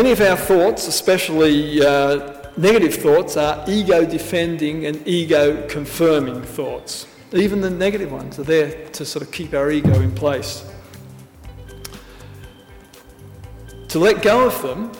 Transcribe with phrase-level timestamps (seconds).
[0.00, 7.06] Many of our thoughts, especially uh, negative thoughts, are ego defending and ego confirming thoughts.
[7.34, 10.64] Even the negative ones are there to sort of keep our ego in place.
[13.88, 14.90] To let go of them,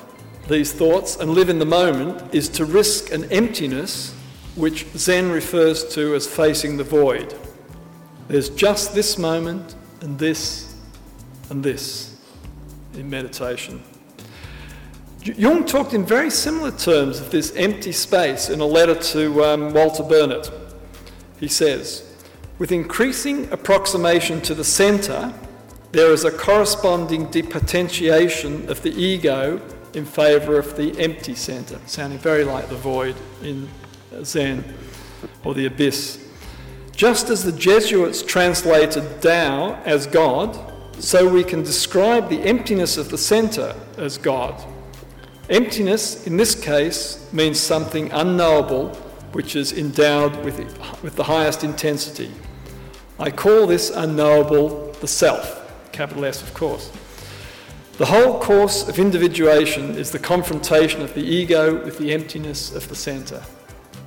[0.50, 4.14] these thoughts, and live in the moment is to risk an emptiness
[4.54, 7.34] which Zen refers to as facing the void.
[8.28, 10.76] There's just this moment and this
[11.48, 12.18] and this
[12.92, 13.82] in meditation.
[15.22, 19.74] Jung talked in very similar terms of this empty space in a letter to um,
[19.74, 20.50] Walter Burnett.
[21.38, 22.10] He says,
[22.58, 25.32] with increasing approximation to the centre,
[25.92, 29.60] there is a corresponding depotentiation of the ego
[29.92, 33.68] in favour of the empty centre, sounding very like the void in
[34.22, 34.64] Zen
[35.44, 36.18] or the abyss.
[36.92, 40.58] Just as the Jesuits translated Tao as God,
[40.98, 44.62] so we can describe the emptiness of the centre as God.
[45.50, 48.90] Emptiness, in this case, means something unknowable
[49.32, 50.58] which is endowed with,
[51.02, 52.30] with the highest intensity.
[53.18, 55.56] I call this unknowable the self
[55.90, 56.92] capital S, of course.
[57.98, 62.88] The whole course of individuation is the confrontation of the ego with the emptiness of
[62.88, 63.42] the centre.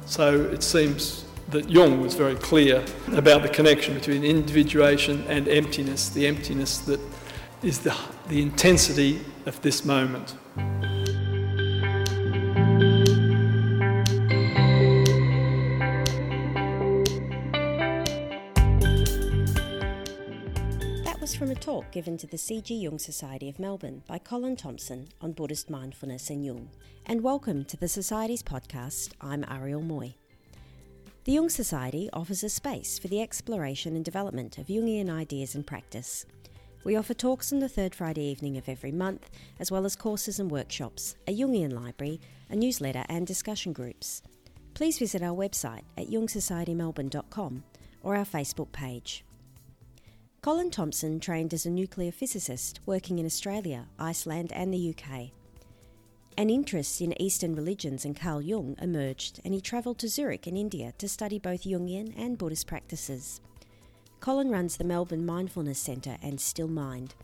[0.05, 6.07] So it seems that Jung was very clear about the connection between individuation and emptiness,
[6.07, 7.02] the emptiness that
[7.61, 7.95] is the,
[8.30, 10.35] the intensity of this moment.
[21.36, 22.76] From a talk given to the C.G.
[22.76, 26.70] Jung Society of Melbourne by Colin Thompson on Buddhist mindfulness and Jung.
[27.06, 29.14] And welcome to the Society's podcast.
[29.20, 30.16] I'm Ariel Moy.
[31.23, 35.66] The Jung Society offers a space for the exploration and development of Jungian ideas and
[35.66, 36.25] practice.
[36.84, 40.40] We offer talks on the third Friday evening of every month, as well as courses
[40.40, 44.22] and workshops, a Jungian library, a newsletter, and discussion groups.
[44.74, 47.63] Please visit our website at jungsocietymelbourne.com
[48.02, 49.24] or our Facebook page.
[50.44, 55.30] Colin Thompson trained as a nuclear physicist working in Australia, Iceland, and the UK.
[56.38, 60.58] An interest in Eastern religions and Carl Jung emerged, and he travelled to Zurich in
[60.58, 63.40] India to study both Jungian and Buddhist practices.
[64.20, 67.16] Colin runs the Melbourne Mindfulness Centre and Still Mind,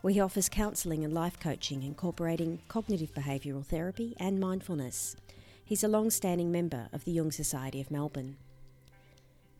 [0.00, 5.14] where he offers counselling and life coaching incorporating cognitive behavioural therapy and mindfulness.
[5.64, 8.36] He's a long standing member of the Jung Society of Melbourne.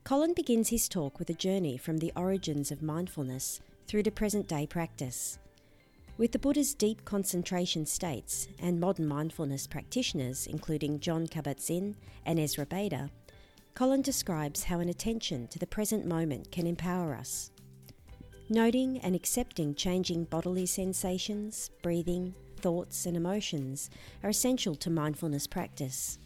[0.05, 4.47] Colin begins his talk with a journey from the origins of mindfulness through to present
[4.47, 5.39] day practice.
[6.19, 12.67] With the Buddha's deep concentration states and modern mindfulness practitioners, including Jon Kabat-Zinn and Ezra
[12.67, 13.09] Bayda,
[13.75, 17.51] Colin describes how an attention to the present moment can empower us.
[18.51, 23.89] Noting and accepting changing bodily sensations, breathing, thoughts, and emotions
[24.23, 26.19] are essential to mindfulness practice.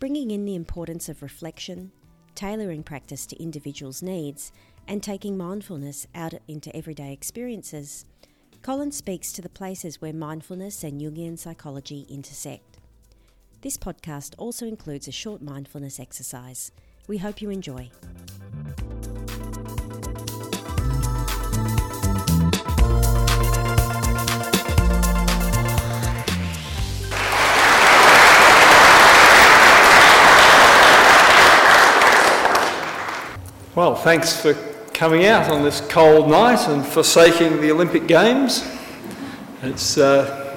[0.00, 1.92] Bringing in the importance of reflection,
[2.34, 4.52] tailoring practice to individuals' needs,
[4.86, 8.04] and taking mindfulness out into everyday experiences,
[8.62, 12.78] Colin speaks to the places where mindfulness and Jungian psychology intersect.
[13.60, 16.70] This podcast also includes a short mindfulness exercise.
[17.06, 17.90] We hope you enjoy.
[33.76, 34.54] Well, thanks for
[34.92, 38.64] coming out on this cold night and forsaking the Olympic Games.
[39.62, 40.56] It's uh,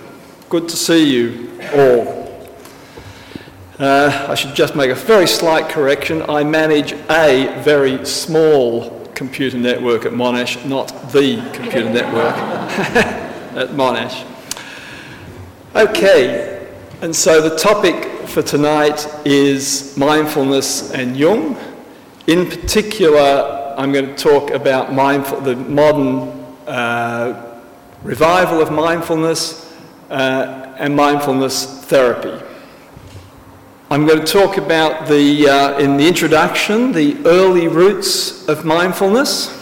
[0.50, 2.48] good to see you all.
[3.80, 6.30] Uh, I should just make a very slight correction.
[6.30, 12.36] I manage a very small computer network at Monash, not the computer network
[13.58, 14.28] at Monash.
[15.76, 21.58] Okay, and so the topic for tonight is mindfulness and Jung.
[22.28, 26.28] In particular, I'm going to talk about mindful, the modern
[26.68, 27.62] uh,
[28.04, 29.74] revival of mindfulness
[30.10, 32.46] uh, and mindfulness therapy.
[33.90, 39.58] I'm going to talk about the, uh, in the introduction, the early roots of mindfulness.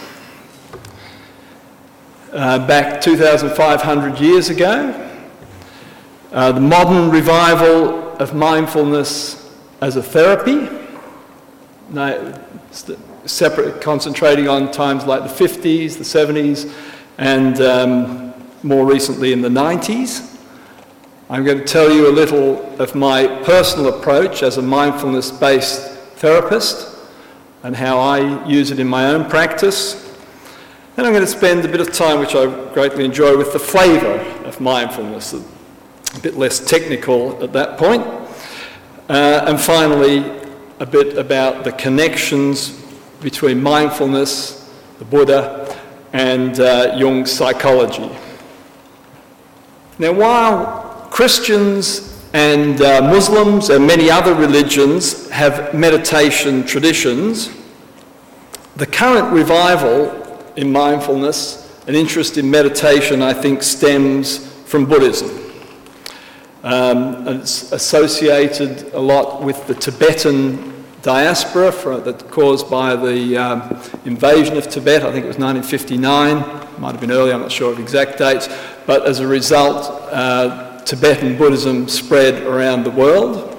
[2.32, 5.08] Uh, back 2,500 years ago,
[6.32, 10.68] uh, the modern revival of mindfulness as a therapy,
[12.70, 16.72] separate, concentrating on times like the 50s, the 70s,
[17.18, 20.36] and um, more recently in the 90s.
[21.28, 25.90] I'm going to tell you a little of my personal approach as a mindfulness based
[26.16, 26.96] therapist
[27.62, 30.04] and how I use it in my own practice.
[30.96, 33.58] And I'm going to spend a bit of time, which I greatly enjoy, with the
[33.58, 38.02] flavour of mindfulness, a bit less technical at that point.
[39.08, 40.45] Uh, and finally,
[40.78, 42.70] a bit about the connections
[43.20, 45.74] between mindfulness, the Buddha,
[46.12, 48.10] and uh, Jung's psychology.
[49.98, 57.50] Now, while Christians and uh, Muslims and many other religions have meditation traditions,
[58.76, 65.35] the current revival in mindfulness and interest in meditation, I think, stems from Buddhism.
[66.66, 73.80] Um, it's associated a lot with the Tibetan diaspora for, that caused by the um,
[74.04, 75.04] invasion of Tibet.
[75.04, 78.48] I think it was 1959, might have been earlier, I'm not sure of exact dates.
[78.84, 83.56] But as a result, uh, Tibetan Buddhism spread around the world.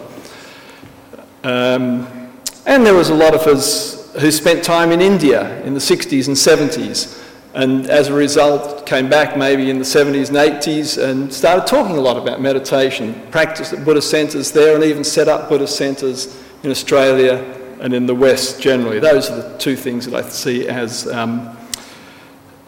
[1.46, 2.30] Um,
[2.66, 6.28] and there was a lot of us who spent time in India in the 60s
[6.28, 11.34] and 70s and as a result came back maybe in the 70s and 80s and
[11.34, 15.50] started talking a lot about meditation, practiced at Buddhist centres there and even set up
[15.50, 17.36] Buddhist centres in Australia
[17.80, 19.00] and in the West generally.
[19.00, 21.58] Those are the two things that I see as um,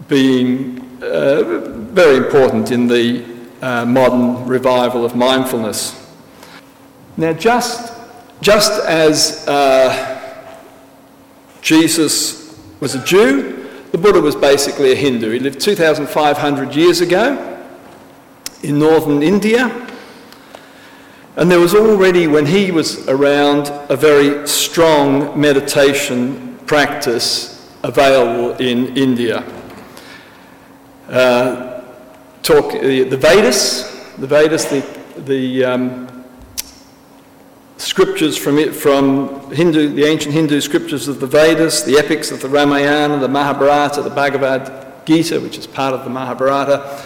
[0.08, 1.44] being uh,
[1.92, 3.26] very important in the
[3.62, 5.96] uh, modern revival of mindfulness.
[7.18, 7.94] Now, just,
[8.42, 10.50] just as uh,
[11.62, 13.59] Jesus was a Jew,
[13.92, 15.32] the Buddha was basically a Hindu.
[15.32, 17.64] He lived 2,500 years ago
[18.62, 19.88] in northern India.
[21.36, 28.98] And there was already, when he was around, a very strong meditation practice available in
[28.98, 29.44] India.
[31.08, 31.82] Uh,
[32.44, 33.84] talk, the, the Vedas,
[34.18, 34.86] the Vedas, the,
[35.20, 36.09] the um,
[37.80, 42.42] scriptures from it, from Hindu, the ancient Hindu scriptures of the Vedas, the epics of
[42.42, 47.04] the Ramayana, the Mahabharata, the Bhagavad Gita, which is part of the Mahabharata,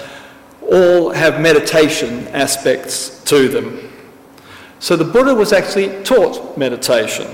[0.61, 3.91] all have meditation aspects to them.
[4.79, 7.27] So the Buddha was actually taught meditation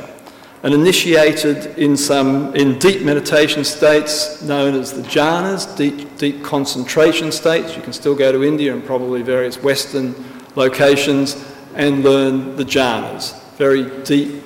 [0.62, 7.32] and initiated in some in deep meditation states known as the jhanas, deep, deep concentration
[7.32, 7.78] states.
[7.78, 10.14] You can still go to India and probably various Western
[10.56, 11.42] locations
[11.80, 14.44] and learn the jhanas, very deep,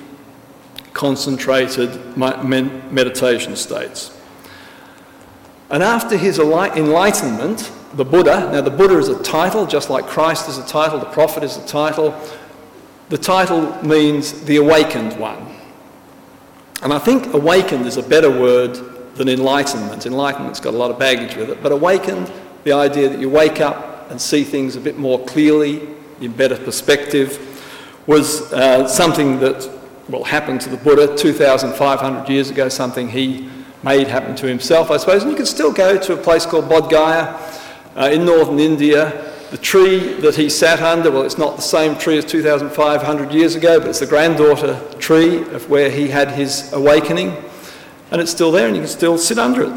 [0.92, 4.16] concentrated meditation states.
[5.68, 10.48] And after his enlightenment, the Buddha, now the Buddha is a title, just like Christ
[10.48, 12.14] is a title, the prophet is a title.
[13.08, 15.56] The title means the awakened one.
[16.82, 18.76] And I think awakened is a better word
[19.16, 20.06] than enlightenment.
[20.06, 22.30] Enlightenment's got a lot of baggage with it, but awakened,
[22.62, 25.93] the idea that you wake up and see things a bit more clearly,
[26.24, 27.38] in better perspective,
[28.06, 29.68] was uh, something that,
[30.08, 33.48] well, happened to the Buddha 2,500 years ago, something he
[33.82, 35.22] made happen to himself, I suppose.
[35.22, 37.38] And you can still go to a place called Bodh Gaya
[37.96, 39.30] uh, in northern India.
[39.50, 43.54] The tree that he sat under, well, it's not the same tree as 2,500 years
[43.54, 47.36] ago, but it's the granddaughter tree of where he had his awakening.
[48.10, 49.72] And it's still there, and you can still sit under it.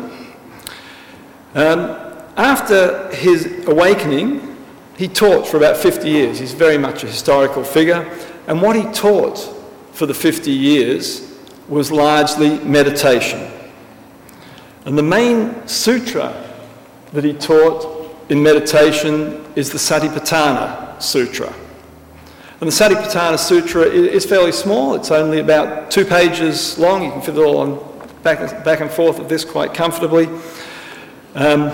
[1.53, 2.07] Um,
[2.38, 4.46] after his awakening,
[4.97, 6.39] he taught for about 50 years.
[6.39, 8.09] He's very much a historical figure.
[8.47, 9.38] And what he taught
[9.91, 11.37] for the 50 years
[11.68, 13.51] was largely meditation.
[14.85, 16.33] And the main sutra
[17.13, 21.54] that he taught in meditation is the Satipatthana Sutra.
[22.59, 24.95] And the Satipatthana Sutra is fairly small.
[24.95, 27.04] It's only about two pages long.
[27.04, 30.27] You can fit it all on back, back and forth of this quite comfortably.
[31.35, 31.71] Um,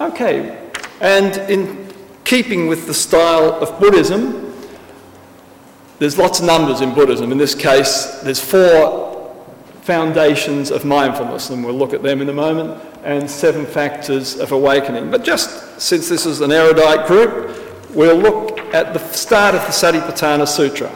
[0.00, 1.85] okay, and in
[2.26, 4.52] keeping with the style of Buddhism,
[6.00, 7.32] there's lots of numbers in Buddhism.
[7.32, 9.32] In this case, there's four
[9.82, 14.50] foundations of mindfulness, and we'll look at them in a moment, and seven factors of
[14.50, 15.10] awakening.
[15.10, 19.68] But just since this is an erudite group, we'll look at the start of the
[19.68, 20.92] Satipatthana Sutra.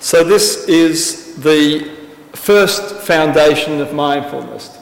[0.00, 1.90] So, this is the
[2.32, 4.78] first foundation of mindfulness,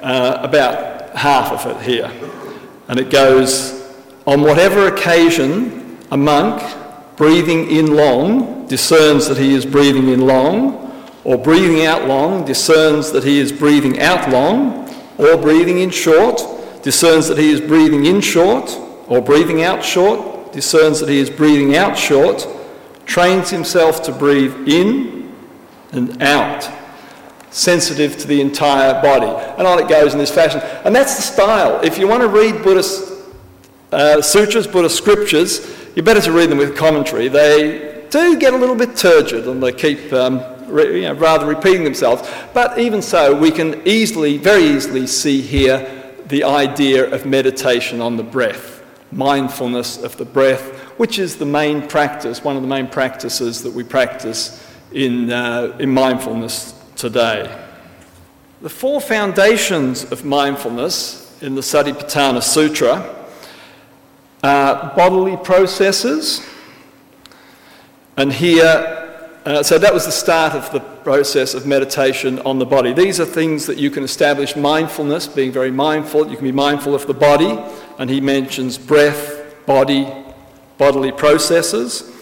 [0.00, 2.10] uh, about half of it here.
[2.88, 3.77] And it goes
[4.28, 6.62] on whatever occasion a monk
[7.16, 13.10] breathing in long discerns that he is breathing in long, or breathing out long discerns
[13.10, 16.42] that he is breathing out long, or breathing in short
[16.82, 18.70] discerns that he is breathing in short,
[19.06, 22.46] or breathing out short discerns that he is breathing out short,
[23.06, 25.32] trains himself to breathe in
[25.92, 26.70] and out,
[27.48, 29.26] sensitive to the entire body.
[29.56, 30.60] And on it goes in this fashion.
[30.84, 31.80] And that's the style.
[31.82, 33.17] If you want to read Buddhist
[33.92, 37.28] uh, sutras, Buddhist scriptures, you're better to read them with commentary.
[37.28, 41.46] They do get a little bit turgid and they keep um, re, you know, rather
[41.46, 42.28] repeating themselves.
[42.54, 48.16] But even so, we can easily, very easily see here the idea of meditation on
[48.16, 48.82] the breath.
[49.10, 53.72] mindfulness of the breath, which is the main practice, one of the main practices that
[53.72, 57.50] we practice in, uh, in mindfulness today.
[58.60, 63.14] The four foundations of mindfulness in the Satipatthana Sutra
[64.42, 66.46] are bodily processes,
[68.16, 68.98] and here
[69.48, 72.92] uh, so that was the start of the process of meditation on the body.
[72.92, 76.28] These are things that you can establish mindfulness, being very mindful.
[76.28, 77.58] You can be mindful of the body,
[77.98, 80.06] and he mentions breath, body,
[80.76, 82.12] bodily processes.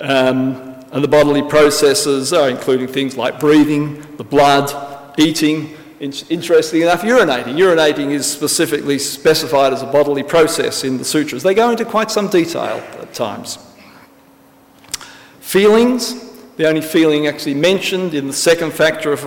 [0.00, 4.70] Um, and the bodily processes are including things like breathing, the blood,
[5.18, 7.56] eating, in- interestingly enough, urinating.
[7.56, 11.42] Urinating is specifically specified as a bodily process in the sutras.
[11.42, 13.58] They go into quite some detail at times.
[15.40, 16.26] Feelings,
[16.56, 19.24] the only feeling actually mentioned in the second factor of,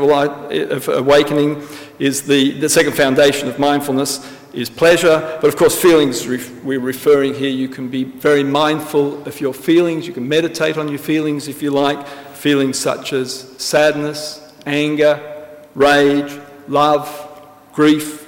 [0.90, 1.62] awakening
[1.98, 4.20] is the, the second foundation of mindfulness
[4.54, 5.38] is pleasure.
[5.42, 10.08] But of course, feelings we're referring here, you can be very mindful of your feelings.
[10.08, 12.06] You can meditate on your feelings if you like.
[12.36, 17.28] Feelings such as sadness, anger, rage, love,
[17.74, 18.28] grief,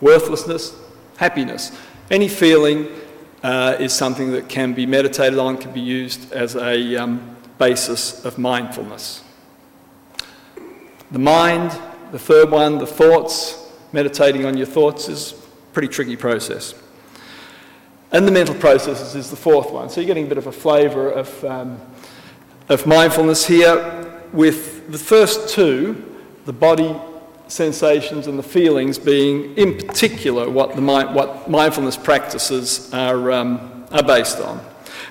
[0.00, 0.76] worthlessness,
[1.16, 1.72] happiness.
[2.10, 2.88] Any feeling
[3.42, 8.24] uh, is something that can be meditated on, can be used as a um, basis
[8.24, 9.22] of mindfulness.
[11.10, 11.70] The mind,
[12.10, 15.36] the third one, the thoughts, meditating on your thoughts is a
[15.72, 16.74] pretty tricky process.
[18.12, 19.88] And the mental processes is the fourth one.
[19.90, 21.80] So you're getting a bit of a flavour of, um,
[22.68, 26.04] of mindfulness here with the first two,
[26.44, 26.94] the body
[27.48, 34.02] sensations and the feelings being in particular what, the, what mindfulness practices are, um, are
[34.02, 34.60] based on.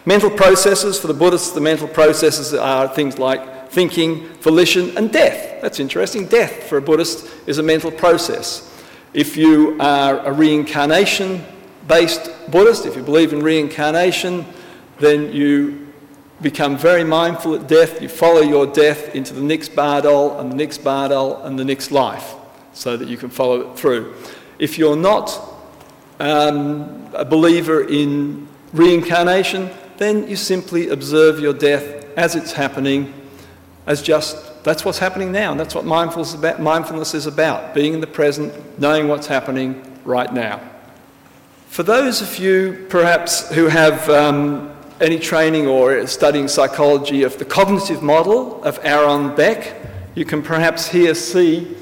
[0.05, 5.61] Mental processes, for the Buddhists, the mental processes are things like thinking, volition, and death.
[5.61, 6.27] That's interesting.
[6.27, 8.71] Death for a Buddhist is a mental process.
[9.13, 11.43] If you are a reincarnation
[11.87, 14.45] based Buddhist, if you believe in reincarnation,
[14.99, 15.84] then you
[16.41, 18.01] become very mindful at death.
[18.01, 21.91] You follow your death into the next bardo and the next bardo and the next
[21.91, 22.35] life
[22.73, 24.13] so that you can follow it through.
[24.59, 25.39] If you're not
[26.19, 33.13] um, a believer in reincarnation, then you simply observe your death as it's happening,
[33.87, 37.73] as just that's what's happening now, and that's what mindfulness is about, mindfulness is about
[37.73, 40.59] being in the present, knowing what's happening right now.
[41.67, 47.45] For those of you perhaps who have um, any training or studying psychology of the
[47.45, 49.75] cognitive model of Aaron Beck,
[50.15, 51.75] you can perhaps here see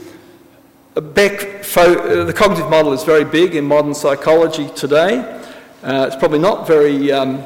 [0.95, 5.19] Beck, fo- the cognitive model is very big in modern psychology today.
[5.81, 7.43] Uh, it's probably not very um,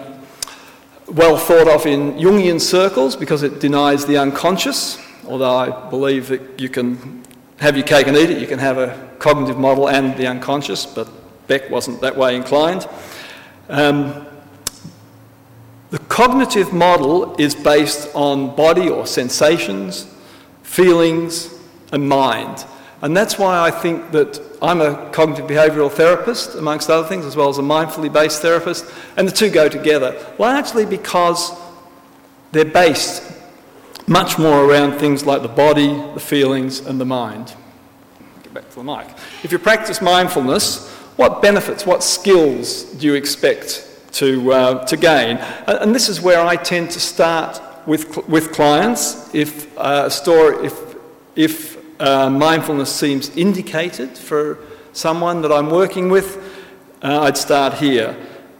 [1.07, 6.59] well thought of in Jungian circles because it denies the unconscious, although I believe that
[6.59, 7.23] you can
[7.59, 10.85] have your cake and eat it, you can have a cognitive model and the unconscious,
[10.85, 11.07] but
[11.47, 12.85] Beck wasn't that way inclined.
[13.69, 14.26] Um,
[15.89, 20.05] the cognitive model is based on body or sensations,
[20.61, 21.53] feelings,
[21.93, 22.65] and mind.
[23.01, 27.35] And that's why I think that I'm a cognitive behavioural therapist, amongst other things, as
[27.35, 31.51] well as a mindfully based therapist, and the two go together, largely because
[32.51, 33.23] they're based
[34.07, 37.53] much more around things like the body, the feelings, and the mind.
[38.43, 39.07] Get back to the mic.
[39.43, 43.86] If you practice mindfulness, what benefits, what skills do you expect
[44.17, 45.37] to, uh, to gain?
[45.67, 49.33] And this is where I tend to start with, with clients.
[49.33, 50.95] If uh, a if,
[51.35, 54.59] if uh, mindfulness seems indicated for
[54.93, 56.37] someone that I'm working with,
[57.03, 58.17] uh, I'd start here.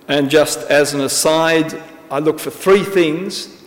[0.07, 3.61] And just as an aside, I look for three things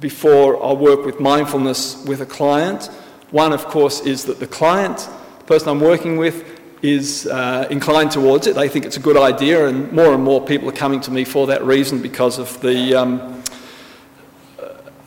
[0.00, 2.86] before I work with mindfulness with a client.
[3.30, 5.08] One, of course, is that the client,
[5.38, 6.53] the person I'm working with,
[6.84, 8.54] is uh, inclined towards it.
[8.54, 11.24] They think it's a good idea, and more and more people are coming to me
[11.24, 13.42] for that reason because of the um,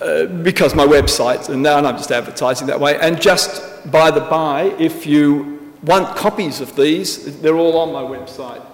[0.02, 3.00] uh, because my website, and now I'm just advertising that way.
[3.00, 8.02] And just by the by, if you want copies of these, they're all on my
[8.02, 8.66] website.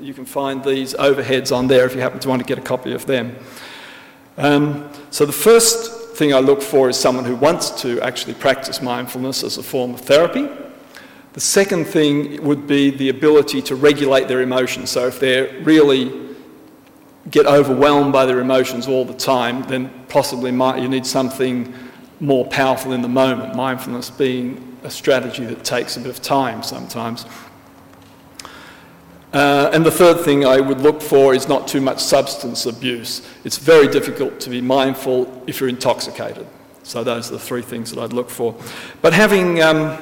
[0.00, 2.62] You can find these overheads on there if you happen to want to get a
[2.62, 3.36] copy of them.
[4.36, 8.82] Um, so the first thing I look for is someone who wants to actually practice
[8.82, 10.48] mindfulness as a form of therapy.
[11.32, 14.90] The second thing would be the ability to regulate their emotions.
[14.90, 16.28] So if they're really
[17.30, 21.72] get overwhelmed by their emotions all the time, then possibly you need something
[22.18, 26.62] more powerful in the moment, mindfulness being a strategy that takes a bit of time
[26.62, 27.26] sometimes.
[29.32, 33.24] Uh, and the third thing I would look for is not too much substance abuse.
[33.44, 36.48] It's very difficult to be mindful if you're intoxicated.
[36.82, 38.56] So those are the three things that I'd look for.
[39.02, 39.96] But having um,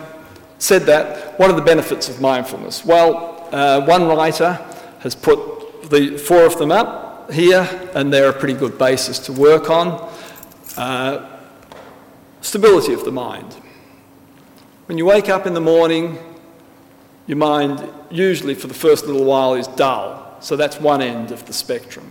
[0.59, 2.85] said that, what are the benefits of mindfulness?
[2.85, 4.55] Well, uh, one writer
[5.01, 9.33] has put the four of them up here, and they're a pretty good basis to
[9.33, 10.13] work on.
[10.77, 11.41] Uh,
[12.41, 13.55] stability of the mind.
[14.87, 16.19] When you wake up in the morning,
[17.27, 20.37] your mind, usually for the first little while, is dull.
[20.41, 22.11] So that's one end of the spectrum.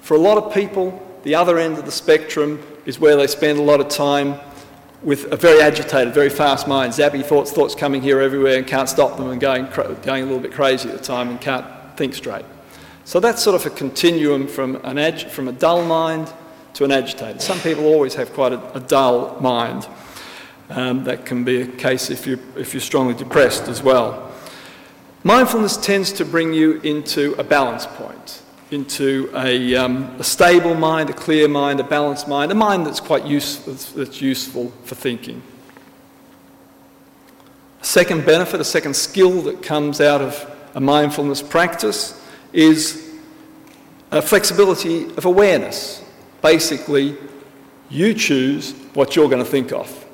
[0.00, 3.58] For a lot of people, the other end of the spectrum is where they spend
[3.58, 4.40] a lot of time
[5.04, 8.88] with a very agitated, very fast mind, zappy thoughts, thoughts coming here everywhere and can't
[8.88, 9.68] stop them and going,
[10.02, 12.44] going a little bit crazy at the time and can't think straight.
[13.04, 16.32] So that's sort of a continuum from, an ag- from a dull mind
[16.74, 17.42] to an agitated.
[17.42, 19.86] Some people always have quite a, a dull mind.
[20.70, 24.32] Um, that can be a case if you're, if you're strongly depressed as well.
[25.22, 28.42] Mindfulness tends to bring you into a balance point
[28.74, 33.00] into a, um, a, stable mind, a clear mind, a balanced mind, a mind that's
[33.00, 35.40] quite useful, that's useful for thinking.
[37.80, 42.20] A second benefit, a second skill that comes out of a mindfulness practice
[42.52, 43.14] is
[44.10, 46.02] a flexibility of awareness.
[46.42, 47.16] Basically,
[47.88, 50.04] you choose what you're going to think of.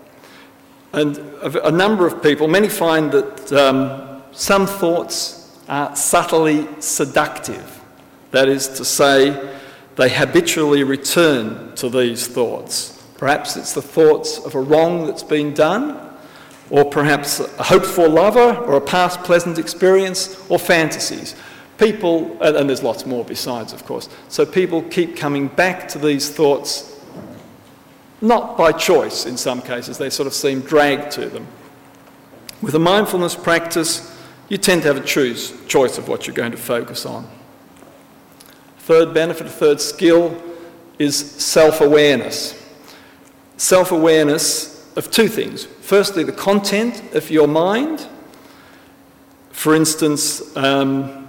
[0.93, 7.80] And a number of people, many find that um, some thoughts are subtly seductive
[8.31, 9.55] that is to say,
[9.97, 13.03] they habitually return to these thoughts.
[13.19, 16.09] Perhaps it's the thoughts of a wrong that's been done,
[16.71, 21.35] or perhaps a hoped for lover, or a past pleasant experience, or fantasies.
[21.79, 26.31] People, and there's lots more besides, of course, so people keep coming back to these
[26.31, 27.01] thoughts,
[28.21, 31.47] not by choice in some cases, they sort of seem dragged to them.
[32.63, 34.15] With a mindfulness practice,
[34.49, 37.27] you tend to have a choose, choice of what you're going to focus on.
[38.81, 40.41] Third benefit, third skill
[40.99, 42.57] is self awareness.
[43.57, 45.65] Self awareness of two things.
[45.65, 48.09] Firstly, the content of your mind.
[49.53, 51.29] For instance, um,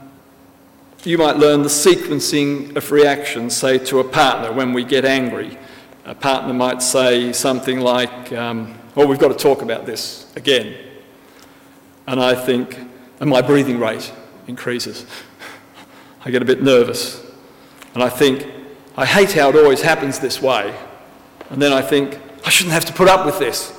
[1.03, 5.57] you might learn the sequencing of reactions, say, to a partner when we get angry.
[6.05, 10.77] A partner might say something like, um, Well, we've got to talk about this again.
[12.07, 12.79] And I think,
[13.19, 14.11] and my breathing rate
[14.47, 15.05] increases.
[16.25, 17.30] I get a bit nervous.
[17.93, 18.47] And I think,
[18.95, 20.75] I hate how it always happens this way.
[21.49, 23.77] And then I think, I shouldn't have to put up with this.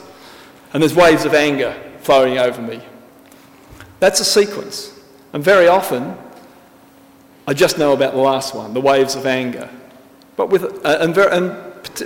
[0.72, 2.80] And there's waves of anger flowing over me.
[4.00, 4.98] That's a sequence.
[5.32, 6.16] And very often,
[7.46, 9.68] I just know about the last one, the waves of anger.
[10.36, 11.52] But with, uh, and, very, and,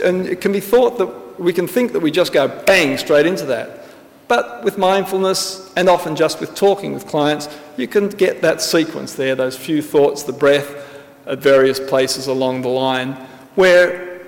[0.03, 3.27] and it can be thought that we can think that we just go bang straight
[3.27, 3.85] into that.
[4.29, 9.14] But with mindfulness and often just with talking with clients, you can get that sequence
[9.14, 10.95] there, those few thoughts, the breath,
[11.26, 13.12] at various places along the line
[13.56, 14.26] where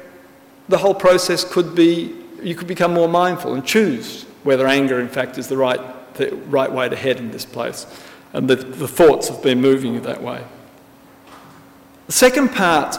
[0.68, 5.08] the whole process could be, you could become more mindful and choose whether anger, in
[5.08, 5.80] fact, is the right,
[6.14, 7.87] the right way to head in this place.
[8.32, 10.44] And the, the thoughts have been moving you that way.
[12.06, 12.98] The second part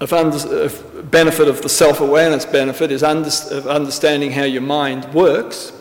[0.00, 4.62] of, under, of benefit of the self awareness benefit is under, of understanding how your
[4.62, 5.72] mind works.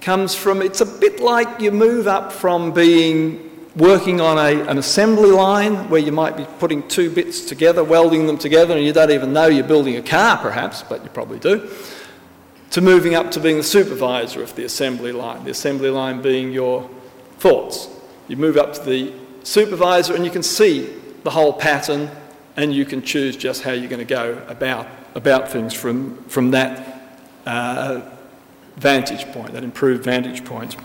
[0.00, 3.45] Comes from, it's a bit like you move up from being
[3.76, 8.26] working on a, an assembly line where you might be putting two bits together, welding
[8.26, 11.38] them together, and you don't even know you're building a car, perhaps, but you probably
[11.38, 11.70] do,
[12.70, 16.52] to moving up to being the supervisor of the assembly line, the assembly line being
[16.52, 16.88] your
[17.38, 17.88] thoughts.
[18.28, 19.12] You move up to the
[19.42, 22.10] supervisor and you can see the whole pattern
[22.56, 26.50] and you can choose just how you're going to go about, about things from, from
[26.52, 28.00] that uh,
[28.76, 30.76] vantage point, that improved vantage point.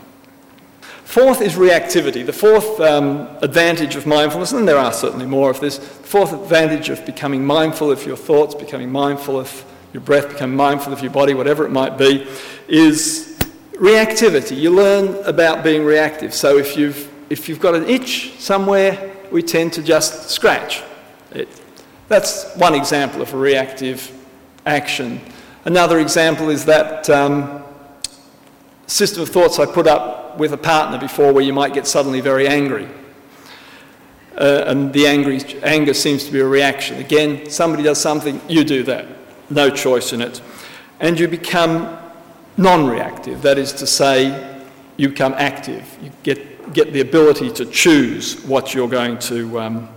[1.12, 2.24] Fourth is reactivity.
[2.24, 6.88] The fourth um, advantage of mindfulness, and there are certainly more of this, fourth advantage
[6.88, 11.10] of becoming mindful of your thoughts, becoming mindful of your breath, becoming mindful of your
[11.10, 12.26] body, whatever it might be,
[12.66, 13.38] is
[13.72, 14.56] reactivity.
[14.56, 16.32] You learn about being reactive.
[16.32, 20.82] So if you've, if you've got an itch somewhere, we tend to just scratch
[21.32, 21.46] it.
[22.08, 24.10] That's one example of a reactive
[24.64, 25.20] action.
[25.66, 27.61] Another example is that um,
[28.92, 32.20] system of thoughts I put up with a partner before where you might get suddenly
[32.20, 32.88] very angry.
[34.36, 36.98] Uh, and the angry, anger seems to be a reaction.
[36.98, 39.06] Again, somebody does something, you do that.
[39.50, 40.40] No choice in it.
[41.00, 41.98] And you become
[42.56, 43.42] non reactive.
[43.42, 44.60] That is to say,
[44.96, 45.84] you become active.
[46.02, 49.88] You get, get the ability to choose what you're going to, um,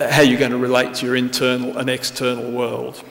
[0.00, 3.02] how you're going to relate to your internal and external world.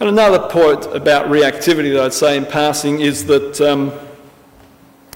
[0.00, 3.92] And another point about reactivity that I'd say in passing is that, um,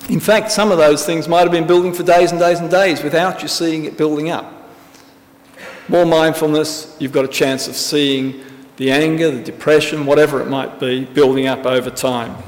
[0.09, 2.71] in fact, some of those things might have been building for days and days and
[2.71, 4.53] days without you seeing it building up.
[5.89, 8.45] More mindfulness, you've got a chance of seeing
[8.77, 12.43] the anger, the depression, whatever it might be, building up over time.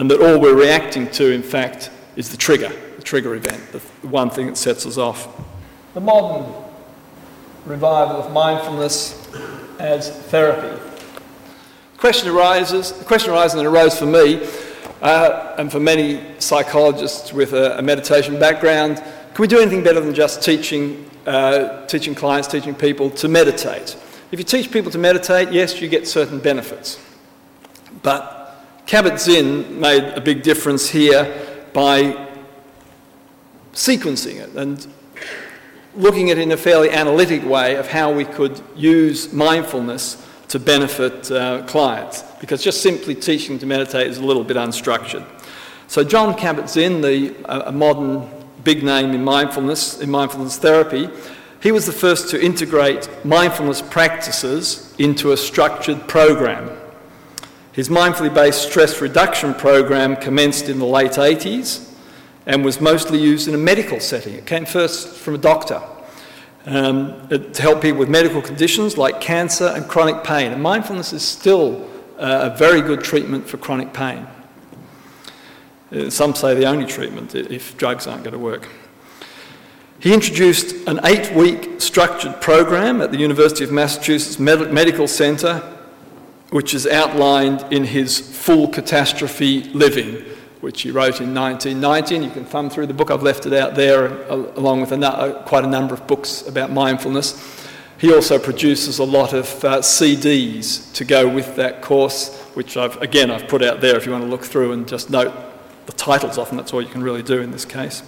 [0.00, 3.80] and that all we're reacting to, in fact, is the trigger, the trigger event, the
[4.08, 5.28] one thing that sets us off.
[5.92, 6.50] The modern
[7.66, 9.16] revival of mindfulness
[9.78, 10.80] as therapy.
[11.92, 14.46] The question arises, the question arises and arose for me,
[15.02, 20.00] uh, and for many psychologists with a, a, meditation background, can we do anything better
[20.00, 23.96] than just teaching, uh, teaching clients, teaching people to meditate?
[24.30, 26.98] If you teach people to meditate, yes, you get certain benefits.
[28.02, 32.28] But Kabat-Zinn made a big difference here by
[33.72, 34.86] sequencing it and
[36.00, 40.58] looking at it in a fairly analytic way of how we could use mindfulness to
[40.58, 45.24] benefit uh, clients, because just simply teaching to meditate is a little bit unstructured.
[45.86, 48.28] So Jon Kabat-Zinn, the a modern
[48.64, 51.08] big name in mindfulness, in mindfulness therapy,
[51.62, 56.70] he was the first to integrate mindfulness practices into a structured program.
[57.72, 61.89] His mindfully based stress reduction program commenced in the late 80s
[62.46, 64.34] and was mostly used in a medical setting.
[64.34, 65.82] It came first from a doctor
[66.66, 70.52] um, to help people with medical conditions like cancer and chronic pain.
[70.52, 74.26] And mindfulness is still uh, a very good treatment for chronic pain.
[75.92, 78.68] Uh, some say the only treatment if drugs aren't going to work.
[79.98, 85.58] He introduced an eight week structured program at the University of Massachusetts Med- Medical Center,
[86.50, 90.24] which is outlined in his Full Catastrophe Living,
[90.60, 92.22] which he wrote in 1919.
[92.22, 95.42] You can thumb through the book, I've left it out there, along with a, uh,
[95.44, 97.68] quite a number of books about mindfulness.
[97.98, 102.96] He also produces a lot of uh, CDs to go with that course, which I've,
[103.02, 105.34] again, I've put out there if you want to look through and just note
[105.86, 106.56] the titles of them.
[106.56, 108.02] That's all you can really do in this case.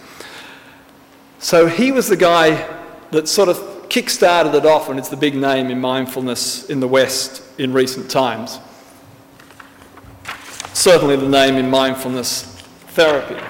[1.39, 5.17] So he was the guy that sort of kick started it off, and it's the
[5.17, 8.59] big name in mindfulness in the West in recent times
[10.73, 12.43] certainly the name in mindfulness
[12.89, 13.41] therapy.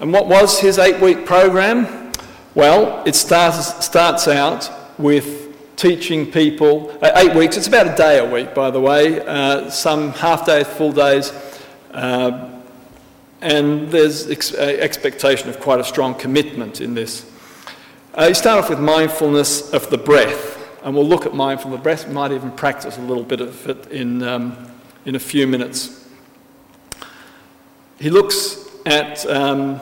[0.00, 2.12] And what was his eight week program?
[2.54, 8.18] Well, it starts, starts out with teaching people, uh, eight weeks, it's about a day
[8.18, 11.32] a week, by the way, uh, some half days, full days,
[11.92, 12.50] uh,
[13.40, 17.30] and there's ex- uh, expectation of quite a strong commitment in this.
[18.18, 22.06] Uh, you start off with mindfulness of the breath and we'll look at mindful breath.
[22.06, 24.70] We might even practice a little bit of it in, um,
[25.04, 26.08] in a few minutes.
[27.98, 29.80] He looks at, um,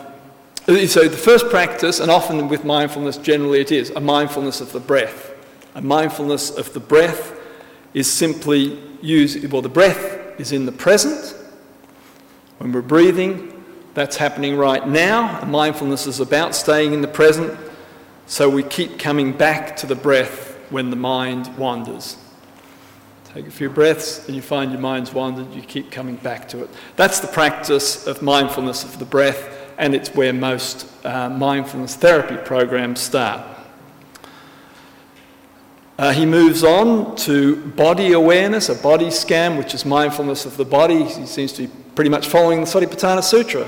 [0.66, 4.80] so the first practice, and often with mindfulness, generally it is a mindfulness of the
[4.80, 5.32] breath.
[5.74, 7.38] A mindfulness of the breath
[7.92, 11.36] is simply use, well, the breath is in the present.
[12.58, 15.40] When we're breathing, that's happening right now.
[15.40, 17.58] And mindfulness is about staying in the present,
[18.26, 22.16] so we keep coming back to the breath when the mind wanders.
[23.24, 26.62] Take a few breaths and you find your mind's wandered, you keep coming back to
[26.62, 26.70] it.
[26.96, 32.36] That's the practice of mindfulness of the breath, and it's where most uh, mindfulness therapy
[32.36, 33.44] programs start.
[35.98, 40.64] Uh, he moves on to body awareness, a body scan, which is mindfulness of the
[40.64, 41.04] body.
[41.04, 43.66] He seems to be pretty much following the Satipatthana Sutra.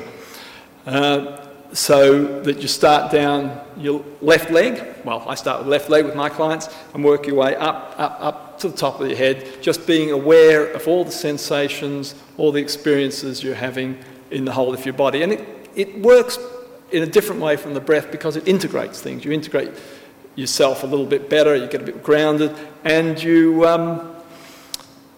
[0.84, 1.37] Uh,
[1.72, 4.82] so that you start down your left leg.
[5.04, 8.16] Well, I start with left leg with my clients and work your way up, up,
[8.20, 12.52] up to the top of your head, just being aware of all the sensations, all
[12.52, 13.98] the experiences you're having
[14.30, 15.22] in the whole of your body.
[15.22, 16.38] And it, it works
[16.90, 19.24] in a different way from the breath because it integrates things.
[19.24, 19.72] You integrate
[20.34, 22.54] yourself a little bit better, you get a bit grounded,
[22.84, 23.66] and you.
[23.66, 24.14] Um,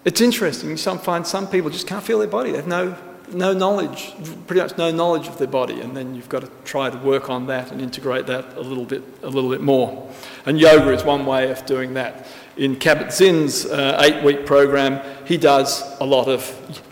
[0.05, 0.71] it's interesting.
[0.71, 2.53] You find some people just can't feel their body.
[2.53, 2.97] They have no
[3.33, 4.13] no knowledge,
[4.47, 7.31] pretty much no knowledge of their body, and then you've got to try to work
[7.31, 10.11] on that and integrate that a little bit, a little bit more.
[10.47, 12.27] And yoga is one way of doing that.
[12.57, 16.85] In Kabat-Zinn's uh, eight-week program, he does a lot of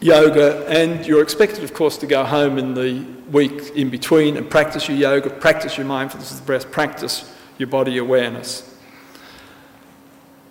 [0.00, 4.48] yoga, and you're expected, of course, to go home in the week in between and
[4.48, 8.74] practice your yoga, practice your mindfulness of the breath, practice your body awareness.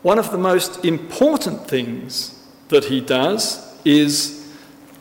[0.02, 4.35] One of the most important things that he does is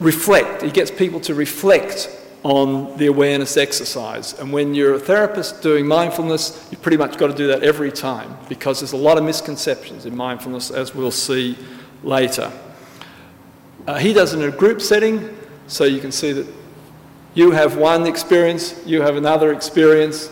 [0.04, 0.62] reflect.
[0.62, 2.10] He gets people to reflect
[2.44, 4.38] on the awareness exercise.
[4.38, 7.90] And when you're a therapist doing mindfulness, you've pretty much got to do that every
[7.90, 11.56] time because there's a lot of misconceptions in mindfulness, as we'll see
[12.02, 12.52] later.
[13.86, 15.34] Uh, he does it in a group setting,
[15.66, 16.46] so you can see that
[17.34, 20.30] you have one experience, you have another experience,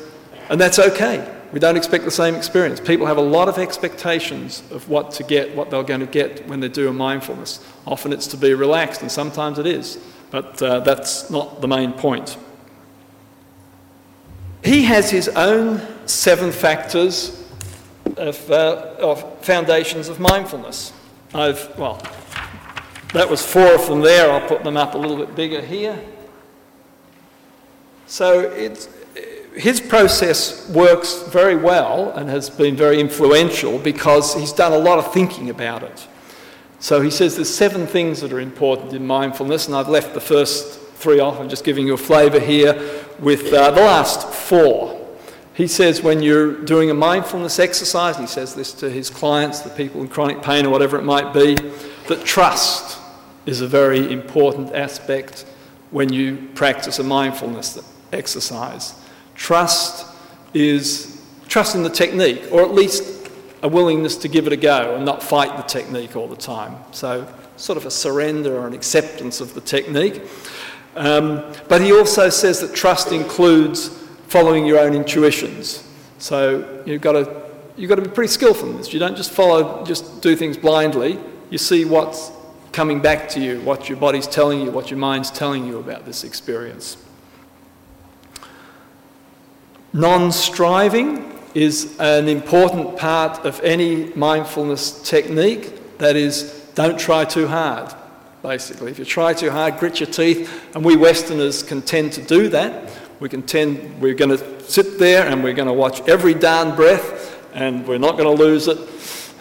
[0.50, 1.41] and that's okay.
[1.52, 2.80] We don't expect the same experience.
[2.80, 6.48] People have a lot of expectations of what to get, what they're going to get
[6.48, 7.64] when they do a mindfulness.
[7.86, 9.98] Often it's to be relaxed, and sometimes it is,
[10.30, 12.38] but uh, that's not the main point.
[14.64, 17.46] He has his own seven factors
[18.16, 20.92] of, uh, of foundations of mindfulness.
[21.34, 22.00] I've, well,
[23.12, 24.30] that was four of them there.
[24.30, 26.02] I'll put them up a little bit bigger here.
[28.06, 28.88] So it's,
[29.54, 34.98] his process works very well and has been very influential because he's done a lot
[34.98, 36.08] of thinking about it.
[36.78, 40.20] So he says there's seven things that are important in mindfulness, and I've left the
[40.20, 41.38] first three off.
[41.38, 42.74] I'm just giving you a flavour here
[43.18, 44.98] with uh, the last four.
[45.54, 49.70] He says when you're doing a mindfulness exercise, he says this to his clients, the
[49.70, 51.54] people in chronic pain or whatever it might be,
[52.08, 52.98] that trust
[53.44, 55.44] is a very important aspect
[55.90, 57.78] when you practice a mindfulness
[58.12, 58.94] exercise.
[59.34, 60.06] Trust
[60.54, 63.28] is trust in the technique, or at least
[63.62, 66.76] a willingness to give it a go and not fight the technique all the time.
[66.92, 70.22] So, sort of a surrender or an acceptance of the technique.
[70.96, 73.88] Um, but he also says that trust includes
[74.28, 75.86] following your own intuitions.
[76.18, 77.42] So you've got to
[77.76, 78.92] you've got to be pretty skillful in this.
[78.92, 81.18] You don't just follow, just do things blindly.
[81.50, 82.30] You see what's
[82.72, 86.06] coming back to you, what your body's telling you, what your mind's telling you about
[86.06, 86.96] this experience.
[89.94, 95.98] Non striving is an important part of any mindfulness technique.
[95.98, 97.92] That is, don't try too hard,
[98.42, 98.90] basically.
[98.90, 102.48] If you try too hard, grit your teeth, and we Westerners can tend to do
[102.48, 102.90] that.
[103.20, 106.74] We can tend, we're going to sit there and we're going to watch every darn
[106.74, 108.78] breath, and we're not going to lose it,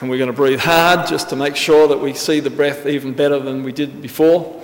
[0.01, 2.85] and we're going to breathe hard just to make sure that we see the breath
[2.85, 4.61] even better than we did before.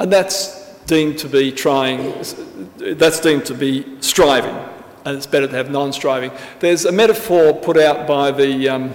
[0.00, 2.14] And that's deemed to be trying,
[2.76, 4.54] that's deemed to be striving,
[5.04, 6.30] and it's better to have non striving.
[6.60, 8.94] There's a metaphor put out by the, um,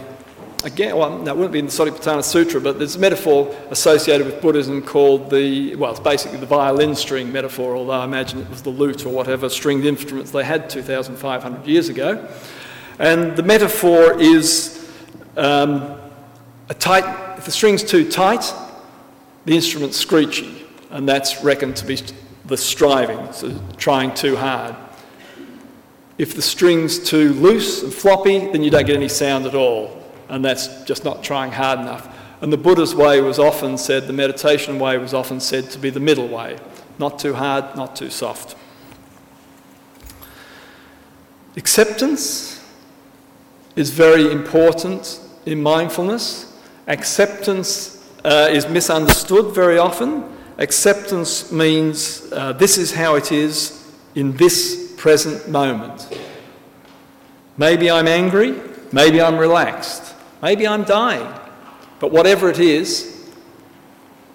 [0.64, 4.42] again, well, that wouldn't be in the Satipatthana Sutra, but there's a metaphor associated with
[4.42, 8.62] Buddhism called the, well, it's basically the violin string metaphor, although I imagine it was
[8.62, 12.28] the lute or whatever stringed instruments they had 2,500 years ago.
[13.00, 14.92] And the metaphor is
[15.38, 15.98] um,
[16.68, 18.54] a tight, if the string's too tight,
[19.46, 20.59] the instrument's screechy
[20.90, 22.00] and that's reckoned to be
[22.46, 24.76] the striving, so trying too hard.
[26.18, 30.04] If the string's too loose and floppy, then you don't get any sound at all,
[30.28, 32.16] and that's just not trying hard enough.
[32.42, 35.90] And the Buddha's way was often said, the meditation way was often said to be
[35.90, 36.58] the middle way
[37.00, 38.56] not too hard, not too soft.
[41.56, 42.64] Acceptance
[43.76, 46.54] is very important in mindfulness.
[46.88, 50.24] Acceptance uh, is misunderstood very often
[50.60, 56.14] Acceptance means uh, this is how it is in this present moment.
[57.58, 58.60] Maybe I'm angry,
[58.92, 61.34] maybe I'm relaxed, maybe I'm dying,
[62.02, 63.32] but whatever it is,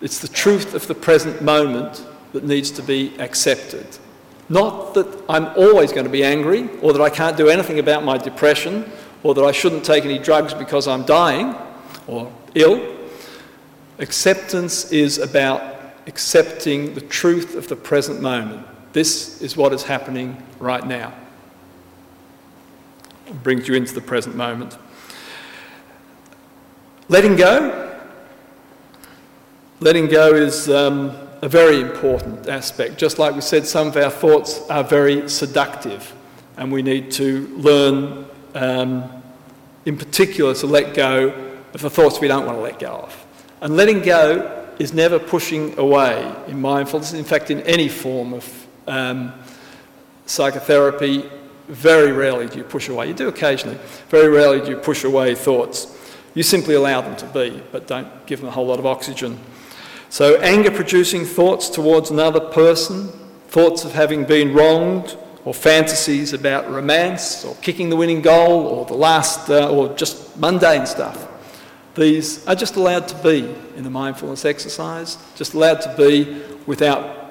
[0.00, 3.86] it's the truth of the present moment that needs to be accepted.
[4.48, 8.02] Not that I'm always going to be angry, or that I can't do anything about
[8.02, 8.90] my depression,
[9.22, 11.54] or that I shouldn't take any drugs because I'm dying
[12.06, 12.96] or ill.
[13.98, 15.73] Acceptance is about
[16.06, 18.66] accepting the truth of the present moment.
[18.92, 21.12] This is what is happening right now.
[23.26, 24.76] It brings you into the present moment.
[27.08, 27.80] Letting go.
[29.80, 32.96] Letting go is um, a very important aspect.
[32.96, 36.14] Just like we said, some of our thoughts are very seductive,
[36.56, 39.22] and we need to learn, um,
[39.84, 41.28] in particular, to let go
[41.74, 43.26] of the thoughts we don't want to let go of.
[43.60, 47.12] And letting go is never pushing away in mindfulness.
[47.12, 49.32] In fact, in any form of um,
[50.26, 51.30] psychotherapy,
[51.68, 53.08] very rarely do you push away.
[53.08, 53.78] You do occasionally.
[54.08, 55.98] Very rarely do you push away thoughts.
[56.34, 59.38] You simply allow them to be, but don't give them a whole lot of oxygen.
[60.10, 63.08] So, anger producing thoughts towards another person,
[63.48, 68.84] thoughts of having been wronged, or fantasies about romance, or kicking the winning goal, or
[68.86, 71.28] the last, uh, or just mundane stuff.
[71.94, 77.22] These are just allowed to be in the mindfulness exercise, just allowed to be without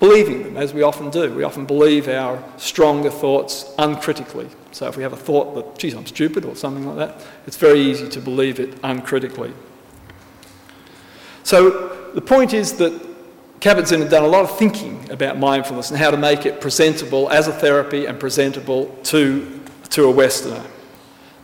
[0.00, 1.32] believing them, as we often do.
[1.34, 4.48] We often believe our stronger thoughts uncritically.
[4.70, 7.56] So if we have a thought that, geez, I'm stupid or something like that, it's
[7.56, 9.52] very easy to believe it uncritically.
[11.42, 12.92] So the point is that
[13.60, 17.28] Kabat-Zinn had done a lot of thinking about mindfulness and how to make it presentable
[17.30, 20.64] as a therapy and presentable to, to a Westerner.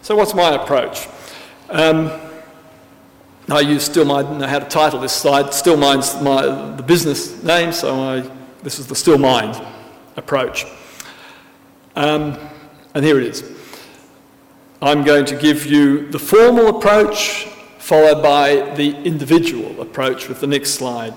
[0.02, 1.08] So what's my approach?
[1.70, 2.12] Um,
[3.50, 5.52] I use Still Mind, know how to title this slide.
[5.52, 8.30] Still Mind's my, the business name, so I,
[8.62, 9.62] this is the Still Mind
[10.16, 10.64] approach.
[11.94, 12.38] Um,
[12.94, 13.44] and here it is.
[14.80, 17.44] I'm going to give you the formal approach,
[17.78, 21.14] followed by the individual approach with the next slide.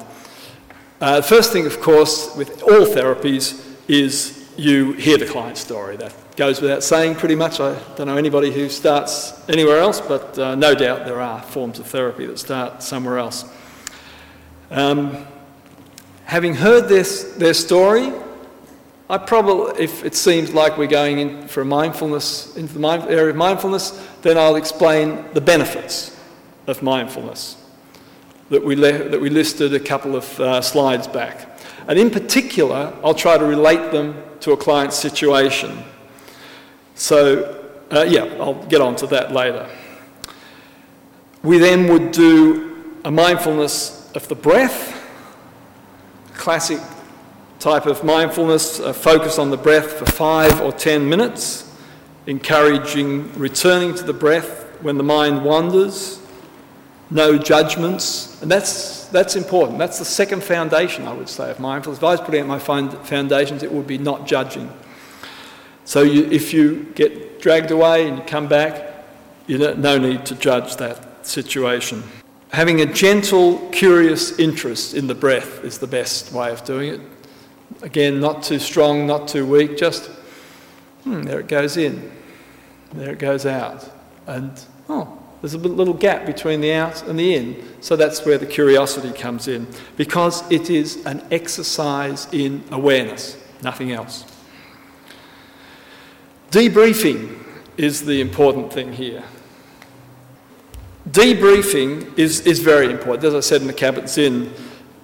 [0.99, 5.95] Uh, first thing, of course, with all therapies is you hear the client story.
[5.97, 7.59] That goes without saying pretty much.
[7.59, 11.79] I don't know anybody who starts anywhere else, but uh, no doubt there are forms
[11.79, 13.45] of therapy that start somewhere else.
[14.71, 15.25] Um,
[16.25, 18.11] having heard this, their story,
[19.09, 23.29] I probably, if it seems like we're going in for mindfulness, into the mind, area
[23.29, 23.91] of mindfulness,
[24.23, 26.19] then I'll explain the benefits
[26.65, 27.63] of mindfulness
[28.49, 31.59] that we, le- that we listed a couple of uh, slides back.
[31.87, 35.83] And in particular, I'll try to relate them to a client's situation.
[36.95, 39.67] So, uh, yeah, I'll get on to that later.
[41.43, 44.93] We then would do a mindfulness of the breath,
[46.33, 46.79] classic
[47.59, 51.75] type of mindfulness, a focus on the breath for five or ten minutes,
[52.25, 56.19] encouraging returning to the breath when the mind wanders,
[57.09, 59.77] no judgments, and that's, that's important.
[59.79, 61.99] That's the second foundation, I would say, of mindfulness.
[61.99, 64.71] If I was putting out my foundations, it would be not judging.
[65.85, 69.05] So you, if you get dragged away and you come back,
[69.47, 72.03] you no need to judge that situation.
[72.51, 77.01] Having a gentle, curious interest in the breath is the best way of doing it.
[77.81, 80.09] Again, not too strong, not too weak, just,
[81.03, 82.11] hmm, there it goes in,
[82.93, 83.89] there it goes out.
[84.25, 87.63] And, oh, there's a little gap between the out and the in.
[87.79, 93.91] So that's where the curiosity comes in, because it is an exercise in awareness, nothing
[93.91, 94.25] else.
[96.51, 97.43] Debriefing
[97.77, 99.23] is the important thing here.
[101.09, 103.23] Debriefing is, is very important.
[103.23, 104.51] As I said in the Kabat-Zinn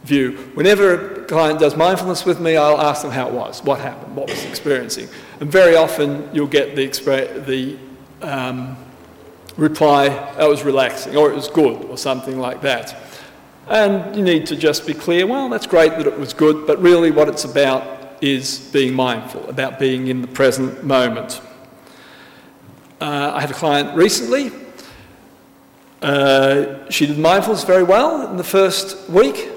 [0.03, 3.79] view, whenever a client does mindfulness with me, I'll ask them how it was, what
[3.79, 5.07] happened, what was experiencing.
[5.39, 6.87] And very often you'll get the,
[7.45, 7.77] the
[8.21, 8.75] um,
[9.57, 12.95] reply, that was relaxing, or it was good, or something like that.
[13.67, 16.81] And you need to just be clear, well, that's great that it was good, but
[16.81, 21.41] really what it's about is being mindful, about being in the present moment.
[22.99, 24.51] Uh, I had a client recently.
[26.01, 29.49] Uh, she did mindfulness very well in the first week.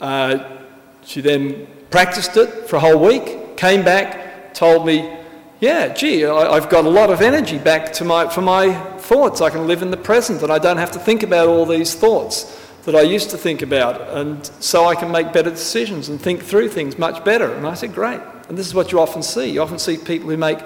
[0.00, 0.56] Uh,
[1.04, 5.16] she then practiced it for a whole week, came back, told me,
[5.60, 9.40] yeah, gee, I, have got a lot of energy back to my, for my thoughts.
[9.40, 11.94] I can live in the present and I don't have to think about all these
[11.94, 14.00] thoughts that I used to think about.
[14.16, 17.52] And so I can make better decisions and think through things much better.
[17.52, 18.20] And I said, great.
[18.48, 19.50] And this is what you often see.
[19.50, 20.58] You often see people who make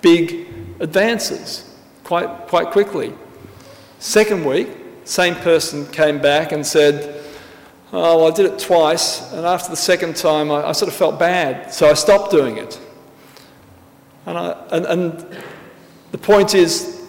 [0.00, 0.48] big
[0.80, 1.74] advances
[2.04, 3.14] quite, quite quickly.
[3.98, 4.68] Second week,
[5.04, 7.22] same person came back and said,
[7.94, 10.96] Oh, well, I did it twice, and after the second time, I, I sort of
[10.96, 12.80] felt bad, so I stopped doing it.
[14.24, 15.38] And, I, and, and
[16.10, 17.01] the point is,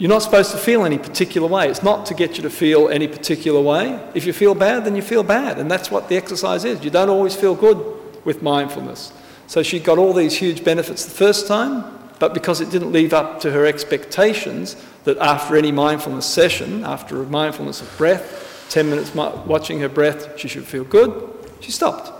[0.00, 1.68] you're not supposed to feel any particular way.
[1.68, 4.00] It's not to get you to feel any particular way.
[4.14, 5.58] If you feel bad, then you feel bad.
[5.58, 6.82] And that's what the exercise is.
[6.82, 7.76] You don't always feel good
[8.24, 9.12] with mindfulness.
[9.46, 11.84] So she got all these huge benefits the first time,
[12.18, 17.20] but because it didn't live up to her expectations, that after any mindfulness session, after
[17.20, 22.10] a mindfulness of breath, 10 minutes watching her breath, she should feel good, she stopped.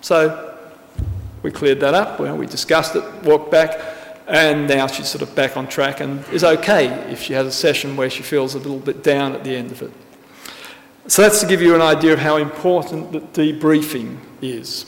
[0.00, 0.58] So
[1.44, 3.78] we cleared that up, well, we discussed it, walked back,
[4.30, 7.52] and now she's sort of back on track and is okay if she has a
[7.52, 9.90] session where she feels a little bit down at the end of it.
[11.08, 14.86] So that's to give you an idea of how important that debriefing is.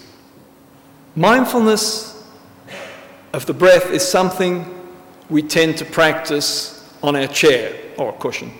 [1.16, 2.24] Mindfulness
[3.33, 4.64] of the breath is something
[5.28, 8.52] we tend to practice on our chair or a cushion.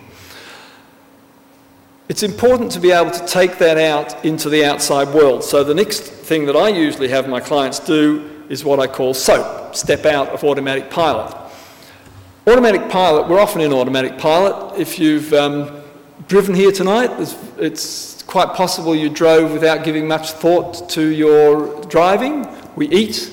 [2.09, 5.45] It's important to be able to take that out into the outside world.
[5.45, 9.15] So, the next thing that I usually have my clients do is what I call
[9.15, 11.35] SOAP step out of automatic pilot.
[12.47, 14.79] Automatic pilot, we're often in automatic pilot.
[14.79, 15.83] If you've um,
[16.29, 17.11] driven here tonight,
[17.57, 22.47] it's, quite possible you drove without giving much thought to your driving.
[22.77, 23.31] We eat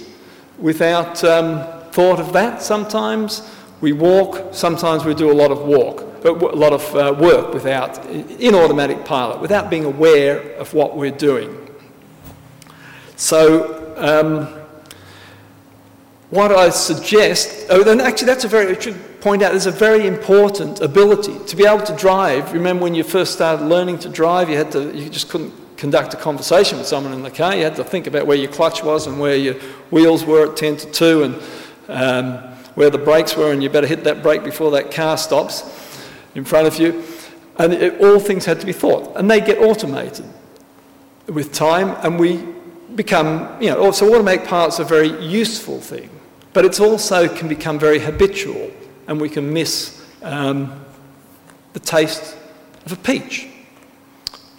[0.57, 3.49] without um, thought of that sometimes.
[3.79, 8.05] We walk, sometimes we do a lot of walk a lot of uh, work without,
[8.07, 11.69] in automatic pilot, without being aware of what we're doing.
[13.15, 14.58] So, um,
[16.29, 19.71] what I suggest, oh, then actually, that's a very, I should point out, there's a
[19.71, 22.53] very important ability to be able to drive.
[22.53, 26.13] Remember when you first started learning to drive, you had to, you just couldn't conduct
[26.13, 27.55] a conversation with someone in the car.
[27.55, 29.55] You had to think about where your clutch was and where your
[29.91, 31.41] wheels were at 10 to 2 and
[31.87, 32.33] um,
[32.75, 35.99] where the brakes were, and you better hit that brake before that car stops
[36.35, 37.03] in front of you.
[37.57, 39.17] And it, all things had to be thought.
[39.17, 40.25] And they get automated
[41.27, 42.45] with time, and we
[42.95, 46.09] become, you know, so automatic pilot's a very useful thing,
[46.53, 48.71] but it also can become very habitual,
[49.07, 50.83] and we can miss um,
[51.73, 52.35] the taste
[52.85, 53.47] of a peach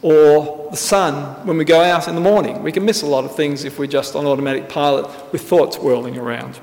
[0.03, 2.63] or the sun when we go out in the morning.
[2.63, 5.79] We can miss a lot of things if we're just on automatic pilot with thoughts
[5.79, 6.59] whirling around.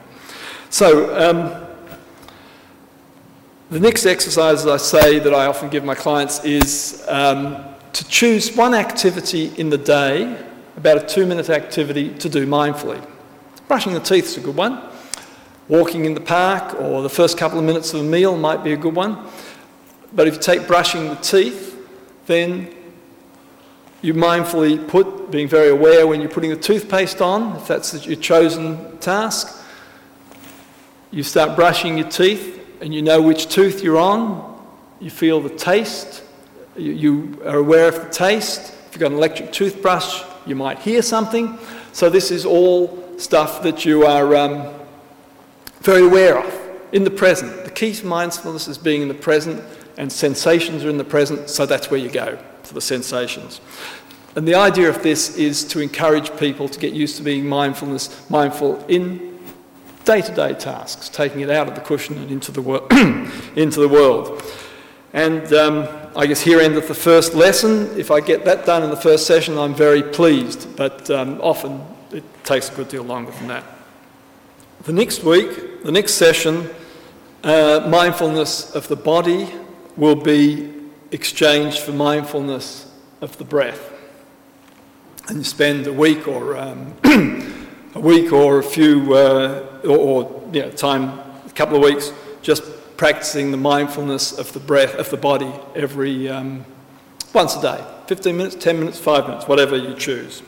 [0.69, 1.63] So, um,
[3.69, 8.07] the next exercise as I say that I often give my clients is um, to
[8.07, 10.41] choose one activity in the day,
[10.77, 13.05] about a two minute activity, to do mindfully.
[13.67, 14.86] Brushing the teeth is a good one.
[15.67, 18.71] Walking in the park or the first couple of minutes of a meal might be
[18.71, 19.27] a good one.
[20.13, 21.77] But if you take brushing the teeth,
[22.25, 22.73] then
[24.01, 28.15] you mindfully put, being very aware when you're putting the toothpaste on, if that's your
[28.15, 29.65] chosen task.
[31.11, 34.55] You start brushing your teeth and you know which tooth you're on.
[34.99, 36.23] You feel the taste.
[36.77, 38.73] You, you are aware of the taste.
[38.87, 41.57] If you've got an electric toothbrush, you might hear something.
[41.91, 44.76] So, this is all stuff that you are um,
[45.81, 47.63] very aware of in the present.
[47.63, 49.63] The key to mindfulness is being in the present,
[49.97, 53.61] and sensations are in the present, so that's where you go to the sensations.
[54.35, 58.29] And the idea of this is to encourage people to get used to being mindfulness,
[58.29, 59.39] mindful in
[60.05, 62.87] day-to-day tasks, taking it out of the cushion and into the, wor-
[63.55, 64.43] into the world.
[65.13, 67.99] And um, I guess here endeth the first lesson.
[67.99, 71.81] If I get that done in the first session, I'm very pleased, but um, often
[72.11, 73.63] it takes a good deal longer than that.
[74.83, 76.69] The next week, the next session,
[77.43, 79.49] uh, mindfulness of the body
[79.97, 80.71] will be
[81.11, 83.91] exchanged for mindfulness of the breath.
[85.27, 86.93] And you spend a week or um,
[87.95, 92.13] a week or a few, uh, or, or you know, time, a couple of weeks,
[92.41, 92.63] just
[92.97, 96.63] practicing the mindfulness of the breath, of the body, every um,
[97.33, 100.43] once a day 15 minutes, 10 minutes, 5 minutes, whatever you choose.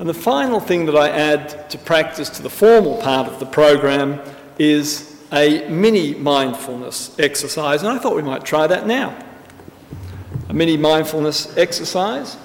[0.00, 3.44] And the final thing that I add to practice to the formal part of the
[3.44, 4.18] program
[4.58, 9.14] is a mini mindfulness exercise, and I thought we might try that now.
[10.48, 12.38] A mini mindfulness exercise.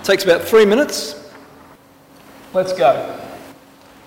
[0.00, 1.30] It takes about three minutes.
[2.54, 3.20] Let's go.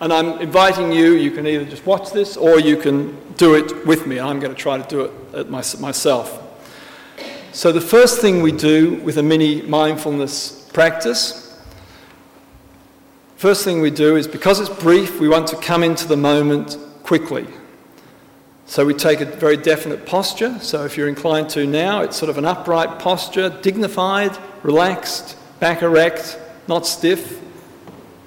[0.01, 3.85] And I'm inviting you, you can either just watch this or you can do it
[3.85, 4.19] with me.
[4.19, 5.01] I'm going to try to do
[5.35, 6.41] it my, myself.
[7.51, 11.44] So, the first thing we do with a mini mindfulness practice
[13.45, 16.79] First thing we do is because it's brief, we want to come into the moment
[17.03, 17.45] quickly.
[18.65, 20.57] So we take a very definite posture.
[20.61, 25.83] So if you're inclined to now, it's sort of an upright posture, dignified, relaxed, back
[25.83, 27.39] erect, not stiff,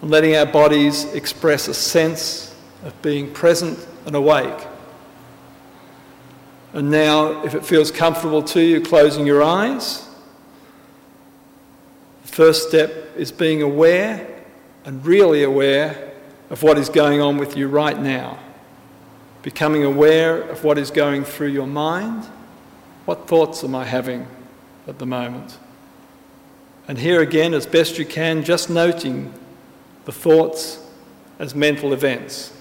[0.03, 2.55] and letting our bodies express a sense
[2.85, 4.69] of being present and awake.
[6.75, 10.09] And now, if it feels comfortable to you, closing your eyes.
[12.23, 14.38] The first step is being aware
[14.85, 16.13] and really aware
[16.51, 18.39] of what is going on with you right now
[19.43, 22.25] becoming aware of what is going through your mind.
[23.05, 24.27] What thoughts am I having
[24.87, 25.59] at the moment?
[26.87, 29.33] And here again, as best you can, just noting
[30.05, 30.87] the thoughts
[31.39, 32.53] as mental events.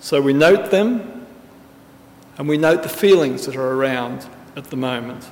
[0.00, 1.26] So we note them
[2.36, 4.26] and we note the feelings that are around
[4.56, 5.24] at the moment.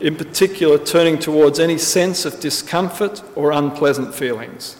[0.00, 4.76] In particular, turning towards any sense of discomfort or unpleasant feelings.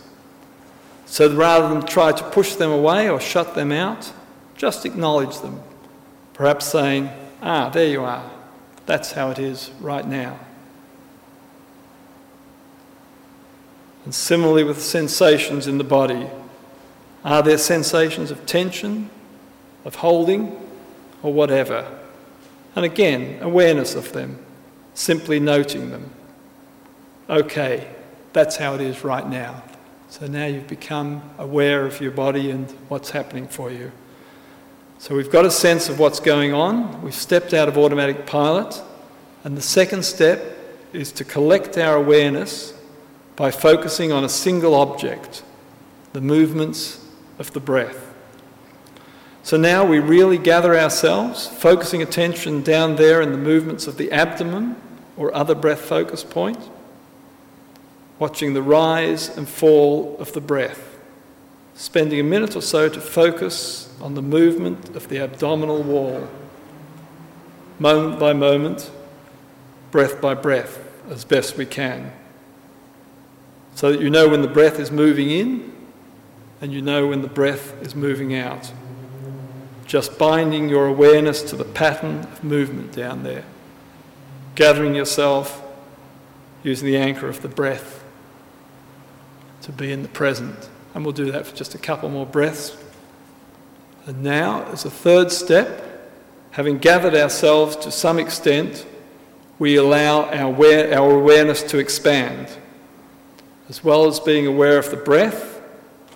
[1.07, 4.13] So rather than try to push them away or shut them out,
[4.57, 5.63] just acknowledge them.
[6.35, 7.11] Perhaps saying,
[7.43, 8.31] Ah, there you are.
[8.87, 10.39] That's how it is right now.
[14.05, 16.29] And similarly with sensations in the body.
[17.25, 19.11] Are there sensations of tension,
[19.85, 20.59] of holding,
[21.23, 21.99] or whatever?
[22.75, 24.39] And again, awareness of them,
[24.99, 26.11] simply noting them.
[27.31, 27.89] Okay,
[28.33, 29.63] that's how it is right now.
[30.09, 33.93] So now you've become aware of your body and what's happening for you.
[34.99, 38.83] So we've got a sense of what's going on, we've stepped out of automatic pilot,
[39.45, 40.43] and the second step
[40.93, 42.75] is to collect our awareness
[43.37, 45.45] by focusing on a single object,
[46.13, 47.07] the movements
[47.39, 48.13] of the breath.
[49.45, 54.11] So now we really gather ourselves, focusing attention down there in the movements of the
[54.11, 54.75] abdomen
[55.19, 56.71] or other breath focus point,
[58.19, 60.89] watching the rise and fall of the breath
[61.79, 66.29] spending a minute or so to focus on the movement of the abdominal wall,
[67.79, 68.91] moment by moment,
[69.93, 72.13] breath by breath, as best we can.
[73.77, 75.73] So that you know when the breath is moving in
[76.61, 78.73] and you know when the breath is moving out.
[79.87, 83.45] Just binding your awareness to the pattern of movement down there,
[84.59, 85.63] gathering yourself
[86.65, 88.03] using the anchor of the breath
[89.63, 90.69] to be in the present.
[90.93, 92.77] And we'll do that for just a couple more breaths.
[94.07, 96.11] And now, as a third step,
[96.51, 98.85] having gathered ourselves to some extent,
[99.61, 102.49] we allow our, aware, our awareness to expand.
[103.69, 105.63] As well as being aware of the breath,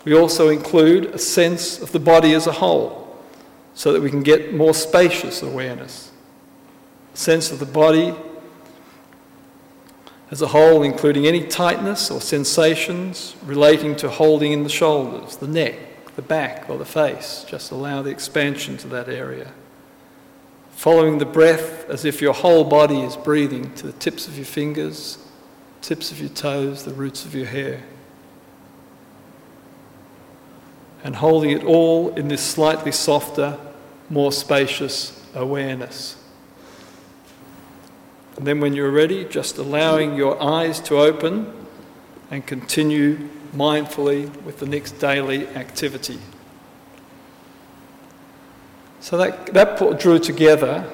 [0.05, 3.23] we also include a sense of the body as a whole
[3.75, 6.11] so that we can get more spacious awareness.
[7.15, 8.13] sense of the body
[10.33, 15.47] as a whole, including any tightness or sensations relating to holding in the shoulders, the
[15.47, 15.79] neck,
[16.17, 17.45] the back, or the face.
[17.47, 19.53] Just allow the expansion to that area.
[20.71, 24.47] Following the breath as if your whole body is breathing to the tips of your
[24.47, 25.19] fingers,
[25.83, 27.83] tips of your toes, the roots of your hair.
[31.05, 33.59] And holding it all in this slightly softer,
[34.09, 36.17] more spacious awareness.
[38.43, 41.55] And then, when you're ready, just allowing your eyes to open
[42.29, 46.19] and continue mindfully with the next daily activity.
[48.99, 50.93] So that, that put, drew together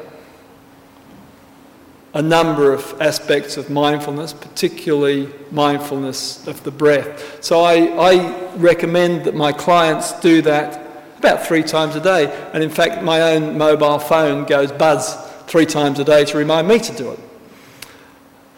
[2.12, 7.42] a number of aspects of mindfulness, particularly mindfulness of the breath.
[7.42, 12.26] So I, I recommend that my clients do that about three times a day.
[12.52, 16.68] And in fact, my own mobile phone goes buzz three times a day to remind
[16.68, 17.20] me to do it.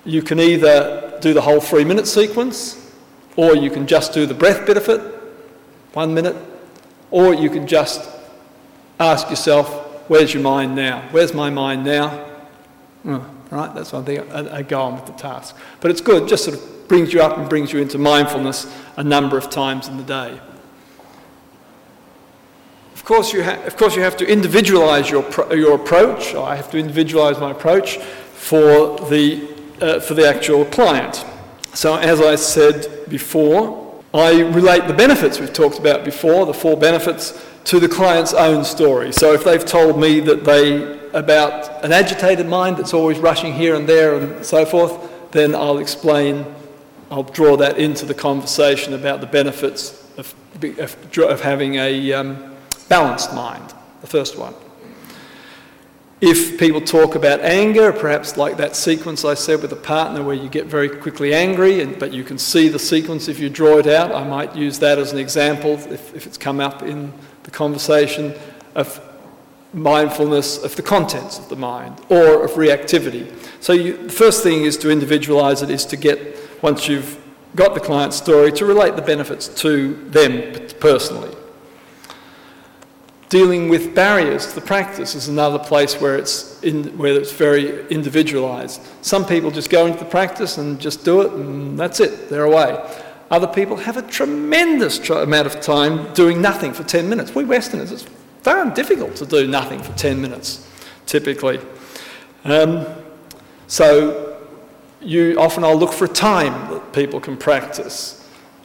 [0.04, 2.92] You can either do the whole three minute sequence,
[3.36, 5.00] or you can just do the breath benefit,
[5.92, 6.36] one minute,
[7.10, 8.08] or you can just
[8.98, 9.68] ask yourself,
[10.08, 11.06] where's your mind now?
[11.10, 12.26] Where's my mind now?
[13.04, 14.20] Oh, right, that's one thing.
[14.30, 15.56] I, I go on with the task.
[15.80, 19.04] But it's good, just sort of brings you up and brings you into mindfulness a
[19.04, 20.40] number of times in the day.
[22.94, 25.24] Of course, you, ha- of course, you have to individualize your,
[25.54, 26.34] your approach.
[26.34, 29.49] I have to individualize my approach for the
[29.80, 31.24] uh, for the actual client.
[31.74, 36.76] So, as I said before, I relate the benefits we've talked about before, the four
[36.76, 39.12] benefits, to the client's own story.
[39.12, 43.74] So, if they've told me that they about an agitated mind that's always rushing here
[43.74, 46.44] and there and so forth, then I'll explain,
[47.10, 50.34] I'll draw that into the conversation about the benefits of,
[50.78, 52.56] of, of having a um,
[52.88, 54.54] balanced mind, the first one.
[56.20, 60.34] If people talk about anger, perhaps like that sequence I said with a partner where
[60.34, 63.78] you get very quickly angry, and, but you can see the sequence if you draw
[63.78, 67.10] it out, I might use that as an example if, if it's come up in
[67.44, 68.34] the conversation
[68.74, 69.00] of
[69.72, 73.32] mindfulness of the contents of the mind or of reactivity.
[73.60, 77.18] So you, the first thing is to individualize it, is to get, once you've
[77.56, 81.29] got the client's story, to relate the benefits to them personally.
[83.30, 87.86] Dealing with barriers to the practice is another place where it's, in, where it's very
[87.88, 88.82] individualised.
[89.02, 92.44] Some people just go into the practice and just do it, and that's it, they're
[92.44, 92.76] away.
[93.30, 97.32] Other people have a tremendous tr- amount of time doing nothing for 10 minutes.
[97.32, 98.04] We Westerners, it's
[98.42, 100.68] very difficult to do nothing for 10 minutes,
[101.06, 101.60] typically.
[102.42, 102.84] Um,
[103.68, 104.40] so
[105.00, 108.19] you often I'll look for a time that people can practice.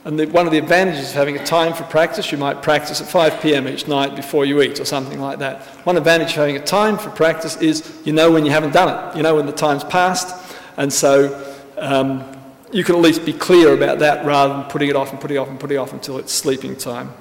[0.05, 3.01] And the, one of the advantages of having a time for practice, you might practice
[3.01, 3.67] at 5 p.m.
[3.67, 5.63] each night before you eat or something like that.
[5.83, 8.87] One advantage of having a time for practice is you know when you haven't done
[8.87, 12.23] it, you know when the time's passed, and so um,
[12.71, 15.37] you can at least be clear about that rather than putting it off and putting
[15.37, 17.11] it off and putting it off until it's sleeping time.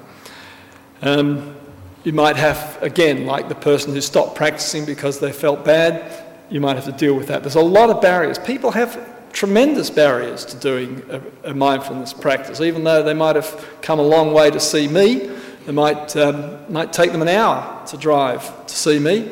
[1.01, 1.55] Um,
[2.03, 6.61] you might have, again, like the person who stopped practicing because they felt bad, you
[6.61, 7.41] might have to deal with that.
[7.41, 8.37] There's a lot of barriers.
[8.37, 12.61] People have tremendous barriers to doing a, a, mindfulness practice.
[12.61, 15.29] Even though they might have come a long way to see me,
[15.67, 19.29] it might, um, might take them an hour to drive to see me,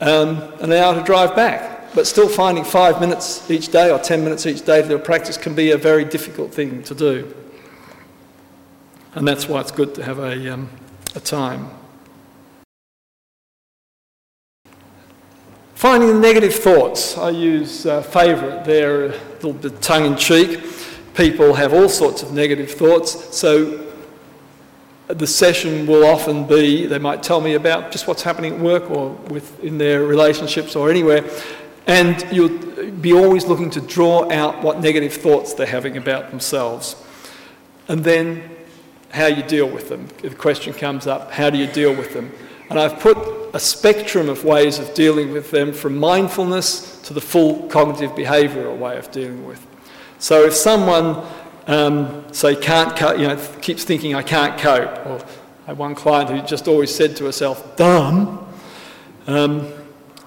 [0.00, 1.94] um, an hour to drive back.
[1.94, 4.98] But still finding five minutes each day or ten minutes each day to do a
[4.98, 7.34] practice can be a very difficult thing to do.
[9.14, 10.70] And that's why it's good to have a, um,
[11.14, 11.70] a time.
[15.82, 17.18] Finding the negative thoughts.
[17.18, 20.62] I use uh, favourite there, a little bit tongue in cheek.
[21.14, 23.92] People have all sorts of negative thoughts, so
[25.08, 28.92] the session will often be they might tell me about just what's happening at work
[28.92, 31.28] or with, in their relationships or anywhere,
[31.88, 32.56] and you'll
[33.00, 36.94] be always looking to draw out what negative thoughts they're having about themselves.
[37.88, 38.48] And then
[39.10, 40.06] how you deal with them.
[40.22, 42.30] If the question comes up, how do you deal with them?
[42.70, 47.20] And I've put a spectrum of ways of dealing with them from mindfulness to the
[47.20, 49.66] full cognitive behavioural way of dealing with.
[50.18, 51.26] So if someone,
[51.66, 55.18] um, say, can't cope, you know, keeps thinking, I can't cope, or
[55.64, 58.46] I had one client who just always said to herself, dumb.
[59.26, 59.72] Um,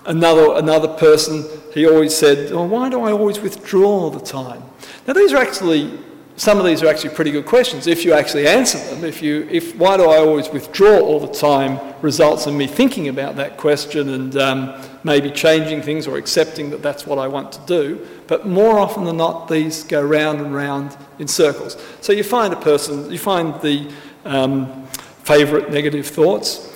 [0.05, 4.61] another, another person, he always said, well, why do I always withdraw all the time?
[5.07, 5.97] Now, these are actually
[6.37, 9.05] some of these are actually pretty good questions if you actually answer them.
[9.05, 13.07] If you, if why do I always withdraw all the time results in me thinking
[13.07, 17.53] about that question and um, maybe changing things or accepting that that's what I want
[17.53, 18.05] to do.
[18.27, 21.77] But more often than not, these go round and round in circles.
[22.01, 23.89] So you find a person, you find the
[24.25, 24.87] um,
[25.23, 26.73] favourite negative thoughts,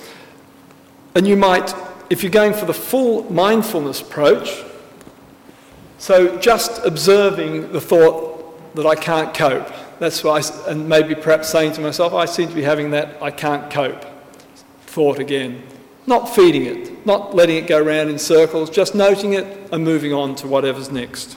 [1.14, 1.74] and you might
[2.10, 4.64] if you're going for the full mindfulness approach,
[5.98, 8.29] so just observing the thought
[8.74, 12.48] that I can't cope, that's why, I, and maybe perhaps saying to myself, I seem
[12.48, 14.04] to be having that I can't cope
[14.90, 15.62] thought again.
[16.06, 20.12] Not feeding it, not letting it go around in circles, just noting it and moving
[20.12, 21.36] on to whatever's next.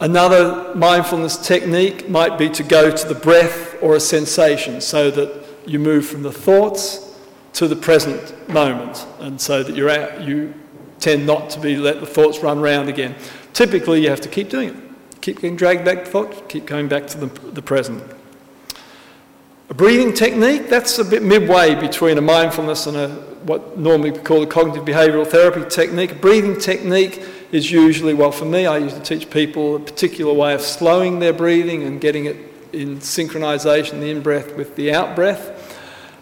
[0.00, 5.44] Another mindfulness technique might be to go to the breath or a sensation so that
[5.66, 7.18] you move from the thoughts
[7.54, 10.54] to the present moment and so that you're out, you
[10.98, 13.14] tend not to be let the thoughts run round again.
[13.52, 14.89] Typically, you have to keep doing it.
[15.20, 18.02] Keep getting dragged back to keep going back to the, the present.
[19.68, 23.08] A breathing technique, that's a bit midway between a mindfulness and a
[23.44, 26.12] what normally we call a cognitive behavioural therapy technique.
[26.12, 30.32] A breathing technique is usually, well, for me, I used to teach people a particular
[30.32, 32.36] way of slowing their breathing and getting it
[32.72, 35.78] in synchronization, the in breath with the out breath.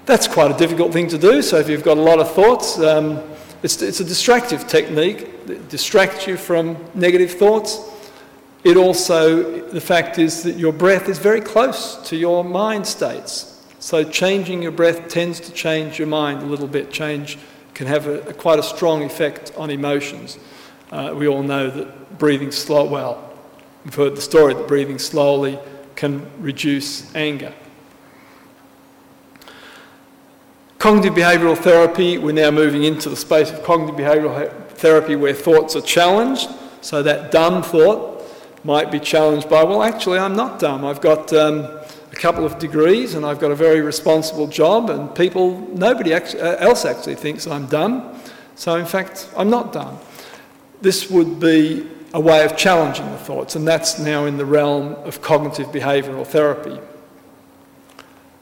[0.07, 2.79] That's quite a difficult thing to do, so if you've got a lot of thoughts,
[2.79, 3.23] um,
[3.63, 5.29] it's, it's a distractive technique.
[5.49, 7.79] It distracts you from negative thoughts.
[8.65, 13.65] It also, the fact is that your breath is very close to your mind states.
[13.79, 16.91] So changing your breath tends to change your mind a little bit.
[16.91, 17.39] Change
[17.75, 20.39] can have a, a quite a strong effect on emotions.
[20.91, 23.33] Uh, we all know that breathing slow, well,
[23.85, 25.59] we've heard the story that breathing slowly
[25.95, 27.53] can reduce anger.
[30.79, 35.77] Cognitive behavioural therapy, we're now moving into the space of cognitive behavioural therapy where thoughts
[35.77, 36.49] are challenged.
[36.81, 38.18] So that dumb thought
[38.65, 40.85] might be challenged by, well, actually, I'm not dumb.
[40.85, 41.65] I've got um,
[42.11, 46.21] a couple of degrees and I've got a very responsible job, and people, nobody uh,
[46.59, 48.21] else actually thinks I'm dumb.
[48.57, 49.99] So, in fact, I'm not dumb.
[50.81, 54.95] This would be a way of challenging the thoughts, and that's now in the realm
[55.05, 56.79] of cognitive behavioural therapy.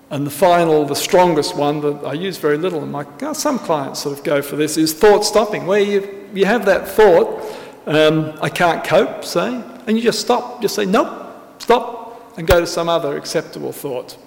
[0.08, 4.00] And the final, the strongest one that I use very little, and my, some clients
[4.00, 7.42] sort of go for this, is thought stopping, where you, you have that thought,
[7.86, 12.60] um, I can't cope, say, and you just stop, just say, nope, stop, and go
[12.60, 14.18] to some other acceptable thought.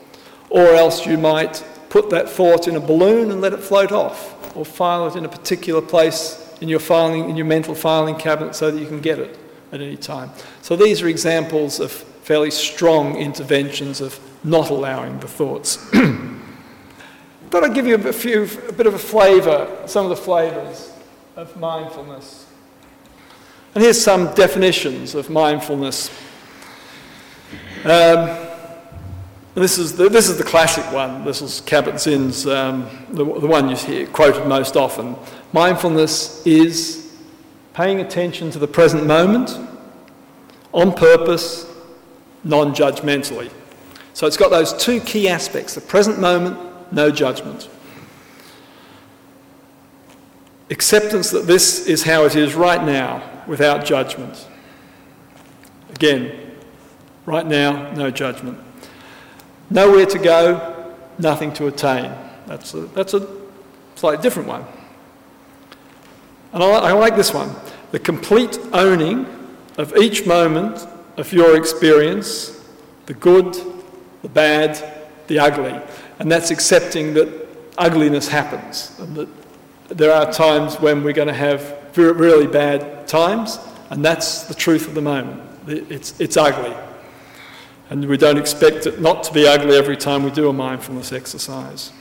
[0.50, 4.56] Or else you might put that thought in a balloon and let it float off,
[4.56, 8.56] or file it in a particular place in your filing, in your mental filing cabinet
[8.56, 9.38] so that you can get it
[9.72, 10.32] at any time.
[10.62, 15.76] So these are examples of fairly strong interventions of not allowing the thoughts.
[17.50, 20.94] Thought I'd give you a, few, a bit of a flavour, some of the flavours
[21.36, 22.46] of mindfulness.
[23.80, 26.10] And here's some definitions of mindfulness.
[27.86, 28.38] Um,
[29.56, 31.24] this is, the, this is the classic one.
[31.24, 35.16] This is Kabat-Zinn's, um, the, the one you hear quoted most often.
[35.54, 37.16] Mindfulness is
[37.74, 39.58] paying attention to the present moment
[40.74, 41.66] on purpose,
[42.44, 43.50] non judgmentally.
[44.12, 46.60] So it's got those two key aspects the present moment,
[46.92, 47.70] no judgment.
[50.70, 54.48] Acceptance that this is how it is right now, without judgment.
[55.90, 56.56] Again,
[57.26, 58.60] right now, no judgment.
[59.72, 62.14] Nowhere to go, nothing to attain.
[62.46, 63.28] That's a, that's a
[63.96, 64.66] slightly different one.
[66.54, 67.54] And I, I like this one
[67.92, 69.26] the complete owning
[69.80, 70.88] of each moment
[71.18, 72.64] of your experience,
[73.08, 73.58] the good,
[74.22, 75.76] the bad, the ugly.
[76.20, 77.48] And that's accepting that
[77.80, 79.30] ugliness happens and that
[79.88, 83.60] there are times when we're going to have really bad times,
[83.90, 85.42] and that's the truth of the moment.
[85.68, 86.76] It's, it's ugly.
[87.90, 91.12] And we don't expect it not to be ugly every time we do a mindfulness
[91.12, 91.92] exercise.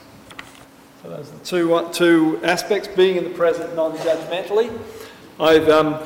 [1.03, 4.76] So those are the two, two aspects being in the present non judgmentally.
[5.41, 5.99] I've um,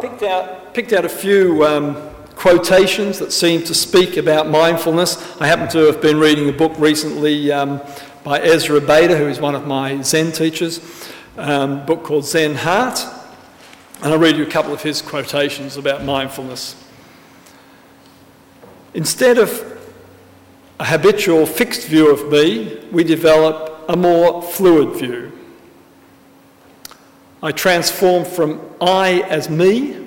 [0.00, 1.96] picked, out, picked out a few um,
[2.36, 5.40] quotations that seem to speak about mindfulness.
[5.40, 7.80] I happen to have been reading a book recently um,
[8.22, 10.78] by Ezra Bayda, who is one of my Zen teachers,
[11.38, 13.00] um, book called Zen Heart.
[14.02, 16.76] And I'll read you a couple of his quotations about mindfulness.
[18.94, 19.80] Instead of
[20.78, 25.32] a habitual fixed view of me, we develop a more fluid view.
[27.42, 30.04] I transform from I as me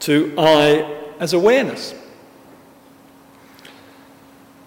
[0.00, 1.94] to I as awareness.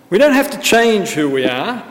[0.10, 1.86] We don't have to change who we are,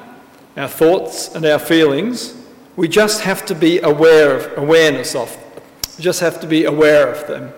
[0.56, 2.39] our thoughts and our feelings.
[2.80, 5.36] We just have to be aware of awareness of.
[5.98, 7.52] We just have to be aware of them.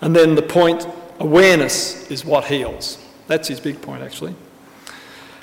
[0.00, 0.88] And then the point
[1.18, 2.96] awareness is what heals.
[3.26, 4.34] That's his big point, actually.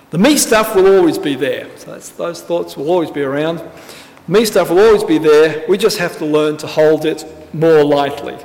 [0.10, 1.70] The me stuff will always be there.
[1.78, 3.62] So those thoughts will always be around.
[4.28, 5.64] Me stuff will always be there.
[5.70, 8.40] We just have to learn to hold it more lightly.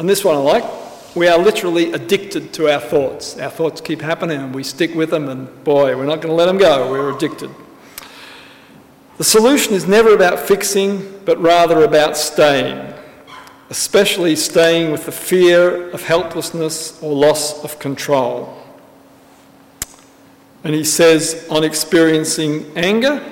[0.00, 0.64] And this one I like.
[1.14, 3.38] We are literally addicted to our thoughts.
[3.38, 6.34] Our thoughts keep happening and we stick with them, and boy, we're not going to
[6.34, 6.90] let them go.
[6.90, 7.54] We're addicted.
[9.20, 12.94] The solution is never about fixing, but rather about staying,
[13.68, 18.56] especially staying with the fear of helplessness or loss of control.
[20.64, 23.22] And he says, on experiencing anger,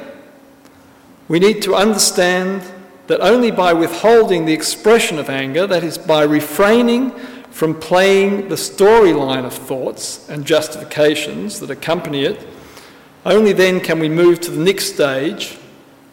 [1.27, 2.71] we need to understand
[3.07, 7.13] that only by withholding the expression of anger, that is, by refraining
[7.51, 12.47] from playing the storyline of thoughts and justifications that accompany it,
[13.25, 15.57] only then can we move to the next stage,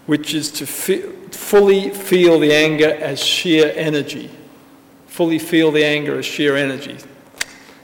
[0.05, 4.29] which is to fully feel the anger as sheer energy.
[5.07, 6.97] Fully feel the anger as sheer energy.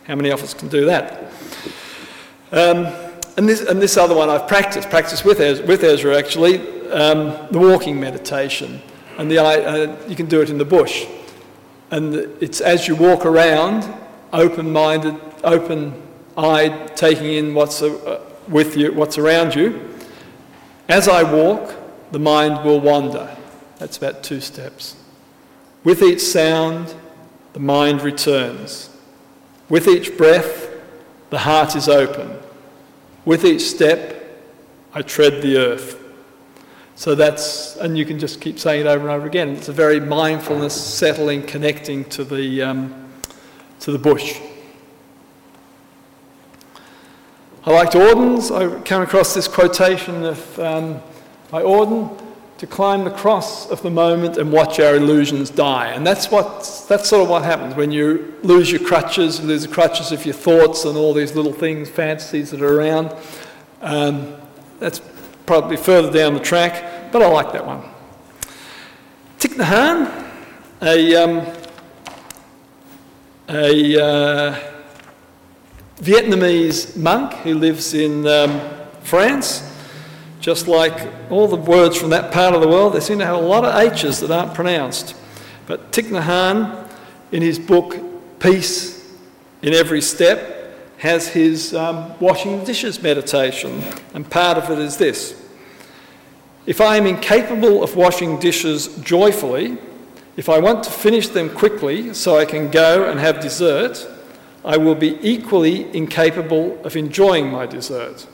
[0.05, 1.31] How many of us can do that?
[2.51, 2.87] Um,
[3.37, 6.59] and, this, and this other one I've practiced, practiced with Ezra, with Ezra actually,
[6.91, 8.81] um, the walking meditation.
[9.17, 11.05] And the, uh, you can do it in the bush.
[11.91, 13.91] And it's as you walk around,
[14.33, 16.01] open minded, open
[16.37, 19.89] eyed, taking in what's uh, with you, what's around you.
[20.87, 21.75] As I walk,
[22.11, 23.35] the mind will wander.
[23.77, 24.95] That's about two steps.
[25.83, 26.93] With each sound,
[27.53, 28.89] the mind returns.
[29.69, 30.69] With each breath,
[31.29, 32.37] the heart is open.
[33.25, 34.39] With each step,
[34.93, 35.97] I tread the earth.
[36.95, 39.49] So that's, and you can just keep saying it over and over again.
[39.49, 43.11] It's a very mindfulness, settling, connecting to the, um,
[43.79, 44.39] to the bush.
[47.63, 48.51] I liked Auden's.
[48.51, 51.01] I came across this quotation of, um,
[51.51, 52.17] by Auden
[52.59, 55.87] to climb the cross of the moment and watch our illusions die.
[55.87, 59.63] And that's, what, that's sort of what happens when you lose your crutches, you lose
[59.63, 63.13] the crutches of your thoughts and all these little things, fantasies that are around.
[63.81, 64.35] Um,
[64.79, 65.01] that's
[65.45, 67.81] probably further down the track, but I like that one.
[69.39, 70.31] Thich Nhat Hanh,
[70.83, 71.47] a, um,
[73.49, 74.59] a uh,
[75.97, 78.61] Vietnamese monk who lives in um,
[79.01, 79.70] France,
[80.41, 83.35] just like all the words from that part of the world, they seem to have
[83.37, 85.15] a lot of H's that aren't pronounced.
[85.67, 86.89] But Thich Nhat Hanh,
[87.31, 87.95] in his book
[88.39, 89.07] Peace
[89.61, 93.83] in Every Step, has his um, washing dishes meditation,
[94.13, 95.39] and part of it is this
[96.65, 99.77] If I am incapable of washing dishes joyfully,
[100.37, 104.07] if I want to finish them quickly so I can go and have dessert,
[104.65, 108.27] I will be equally incapable of enjoying my dessert.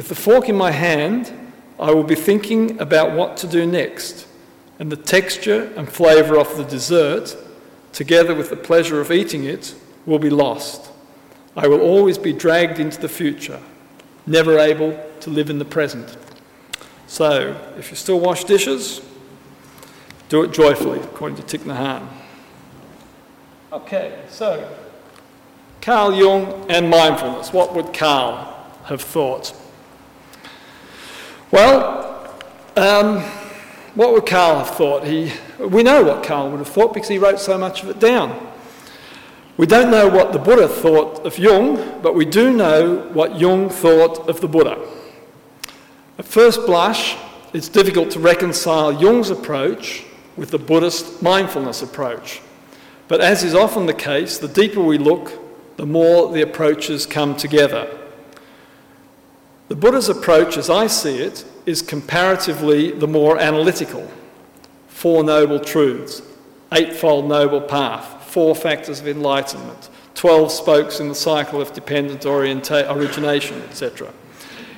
[0.00, 1.30] With the fork in my hand,
[1.78, 4.26] I will be thinking about what to do next,
[4.78, 7.36] and the texture and flavour of the dessert,
[7.92, 9.74] together with the pleasure of eating it,
[10.06, 10.90] will be lost.
[11.54, 13.60] I will always be dragged into the future,
[14.26, 16.16] never able to live in the present.
[17.06, 19.02] So, if you still wash dishes,
[20.30, 22.08] do it joyfully, according to Thich Nhat Hanh.
[23.70, 24.66] Okay, so
[25.82, 27.52] Carl Jung and mindfulness.
[27.52, 28.46] What would Carl
[28.84, 29.59] have thought?
[31.52, 32.32] Well,
[32.76, 33.22] um,
[33.96, 35.04] what would Carl have thought?
[35.04, 37.98] He, we know what Carl would have thought because he wrote so much of it
[37.98, 38.46] down.
[39.56, 43.68] We don't know what the Buddha thought of Jung, but we do know what Jung
[43.68, 44.78] thought of the Buddha.
[46.18, 47.16] At first blush,
[47.52, 50.04] it's difficult to reconcile Jung's approach
[50.36, 52.40] with the Buddhist mindfulness approach.
[53.08, 55.32] But as is often the case, the deeper we look,
[55.76, 57.99] the more the approaches come together.
[59.70, 64.10] The Buddha's approach, as I see it, is comparatively the more analytical.
[64.88, 66.22] Four Noble Truths,
[66.72, 72.92] Eightfold Noble Path, four factors of enlightenment, 12 spokes in the cycle of dependent orienta-
[72.92, 74.12] origination, etc.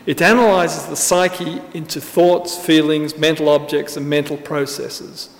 [0.05, 5.31] It analyses the psyche into thoughts, feelings, mental objects, and mental processes,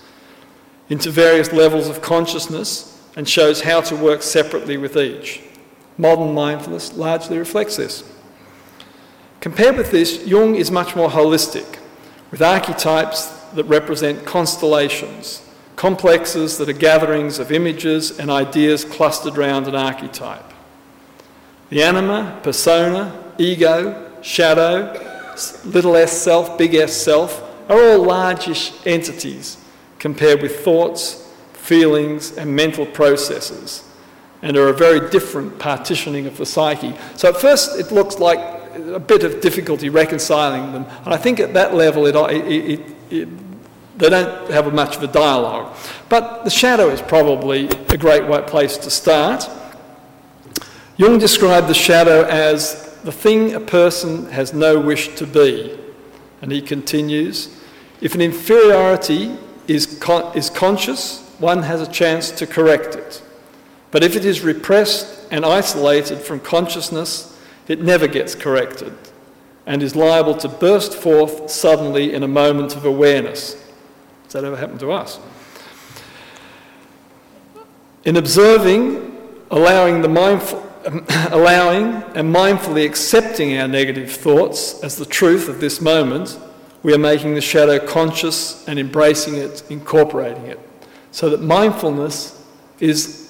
[0.89, 5.43] into various levels of consciousness, and shows how to work separately with each.
[5.99, 8.03] Modern mindfulness largely reflects this.
[9.43, 11.65] Compared with this, Jung is much more holistic,
[12.31, 13.25] with archetypes
[13.55, 20.53] that represent constellations, complexes that are gatherings of images and ideas clustered around an archetype.
[21.69, 24.93] The anima, persona, ego, shadow,
[25.65, 29.57] little s self, big S self are all largish entities
[29.99, 33.83] compared with thoughts, feelings, and mental processes,
[34.41, 36.95] and are a very different partitioning of the psyche.
[37.17, 41.39] So at first it looks like a bit of difficulty reconciling them, and I think
[41.39, 43.29] at that level it, it, it,
[43.97, 45.75] they don't have much of a dialogue.
[46.09, 49.49] But the shadow is probably a great place to start.
[50.97, 55.77] Jung described the shadow as the thing a person has no wish to be.
[56.41, 57.59] And he continues
[58.01, 63.21] if an inferiority is, con- is conscious, one has a chance to correct it.
[63.91, 67.32] But if it is repressed and isolated from consciousness,
[67.67, 68.93] it never gets corrected.
[69.65, 73.53] and is liable to burst forth suddenly in a moment of awareness.
[74.25, 75.19] Has that ever happened to us?
[78.03, 79.17] In observing,
[79.49, 85.61] allowing, the mindful, um, allowing and mindfully accepting our negative thoughts as the truth of
[85.61, 86.37] this moment,
[86.83, 90.59] we are making the shadow conscious and embracing it, incorporating it.
[91.11, 92.43] So that mindfulness
[92.81, 93.22] is,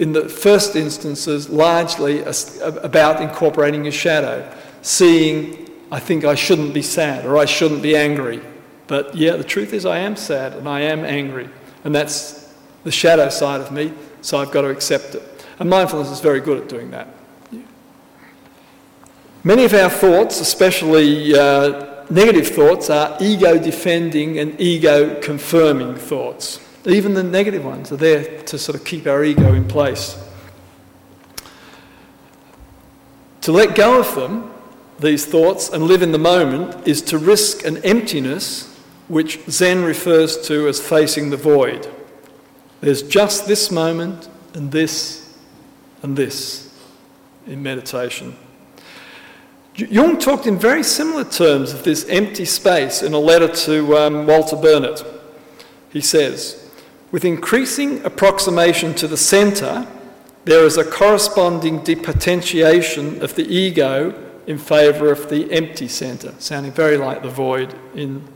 [0.00, 6.80] in the first instances, largely about incorporating a shadow, seeing, I think I shouldn't be
[6.80, 8.40] sad or I shouldn't be angry.
[8.86, 11.50] But yeah, the truth is, I am sad and I am angry.
[11.84, 13.92] And that's the shadow side of me,
[14.22, 15.46] so I've got to accept it.
[15.58, 17.06] And mindfulness is very good at doing that.
[19.44, 26.58] Many of our thoughts, especially uh, negative thoughts, are ego defending and ego confirming thoughts.
[26.86, 30.18] Even the negative ones are there to sort of keep our ego in place.
[33.42, 34.50] To let go of them,
[34.98, 38.66] these thoughts, and live in the moment is to risk an emptiness
[39.08, 41.88] which Zen refers to as facing the void.
[42.80, 45.36] There's just this moment and this
[46.02, 46.74] and this
[47.46, 48.36] in meditation.
[49.74, 54.26] Jung talked in very similar terms of this empty space in a letter to um,
[54.26, 55.02] Walter Burnett.
[55.90, 56.59] He says,
[57.12, 59.86] with increasing approximation to the centre,
[60.44, 64.14] there is a corresponding depotentiation of the ego
[64.46, 68.26] in favour of the empty centre, sounding very like the void in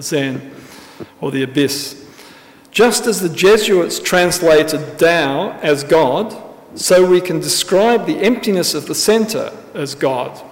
[0.00, 0.52] Zen
[1.20, 2.04] or the abyss.
[2.70, 6.36] Just as the Jesuits translated Tao as God,
[6.74, 10.42] so we can describe the emptiness of the centre as God.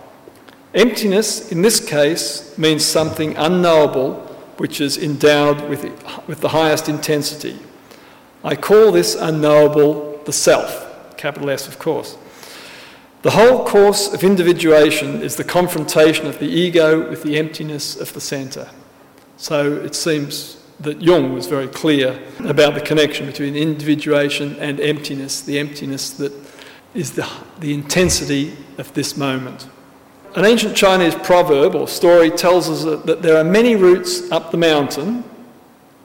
[0.72, 4.14] Emptiness, in this case, means something unknowable
[4.56, 5.82] which is endowed with,
[6.28, 7.58] with the highest intensity.
[8.44, 12.16] I call this unknowable the self, capital S, of course.
[13.22, 18.12] The whole course of individuation is the confrontation of the ego with the emptiness of
[18.14, 18.68] the centre.
[19.36, 25.40] So it seems that Jung was very clear about the connection between individuation and emptiness,
[25.40, 26.32] the emptiness that
[26.94, 27.28] is the,
[27.60, 29.68] the intensity of this moment.
[30.34, 34.50] An ancient Chinese proverb or story tells us that, that there are many routes up
[34.50, 35.24] the mountain,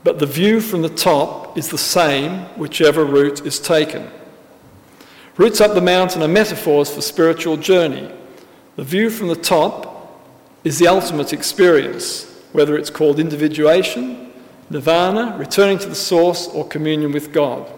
[0.08, 4.10] but the view from the top is the same whichever route is taken.
[5.36, 8.10] Routes up the mountain are metaphors for spiritual journey.
[8.78, 10.24] The view from the top
[10.64, 14.32] is the ultimate experience, whether it's called individuation,
[14.70, 17.70] nirvana, returning to the source, or communion with God.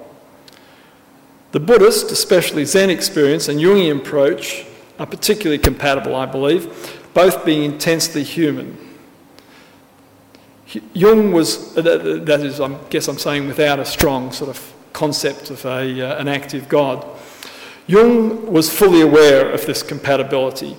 [1.52, 4.68] The Buddhist, especially Zen experience, and Jungian approach
[5.00, 8.89] are particularly compatible, I believe, both being intensely human.
[10.94, 15.50] Jung was, uh, that is, I guess I'm saying without a strong sort of concept
[15.50, 17.06] of a, uh, an active God.
[17.88, 20.78] Jung was fully aware of this compatibility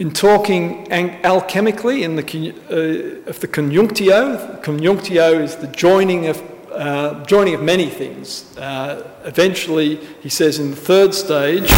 [0.00, 2.22] in talking alchemically in the,
[2.70, 4.60] uh, of the conjunctio.
[4.62, 8.56] Conjunctio is the joining of, uh, joining of many things.
[8.56, 11.70] Uh, eventually, he says in the third stage,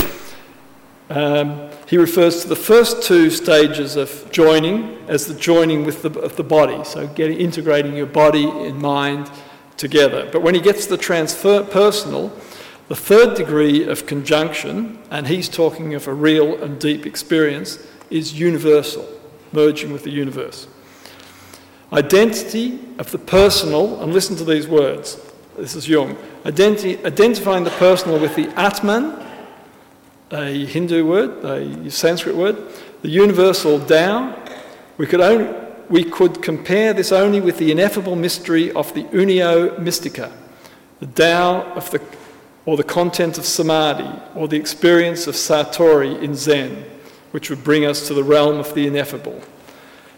[1.17, 6.19] um, he refers to the first two stages of joining as the joining with the,
[6.21, 9.31] of the body, so getting, integrating your body and mind
[9.77, 10.29] together.
[10.33, 12.33] But when he gets to the transpersonal,
[12.89, 17.79] the third degree of conjunction, and he's talking of a real and deep experience,
[18.11, 19.07] is universal,
[19.53, 20.67] merging with the universe.
[21.93, 25.19] Identity of the personal, and listen to these words.
[25.59, 26.17] This is Jung.
[26.45, 29.19] Identi- identifying the personal with the Atman,
[30.33, 32.57] a Hindu word, a Sanskrit word,
[33.03, 34.35] the universal Tao.
[34.97, 35.53] We could, only,
[35.89, 40.33] we could compare this only with the ineffable mystery of the Unio Mystica,
[41.01, 42.01] the Tao of the,
[42.65, 46.87] or the content of Samadhi, or the experience of Satori in Zen
[47.33, 49.41] which would bring us to the realm of the ineffable.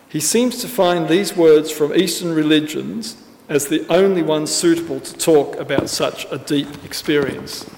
[0.08, 3.16] He seems to find these words from Eastern religions
[3.48, 7.68] as the only ones suitable to talk about such a deep experience.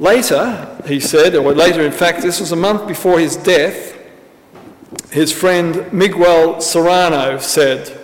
[0.00, 3.98] Later, he said, or later, in fact, this was a month before his death,
[5.10, 8.00] his friend Miguel Serrano said,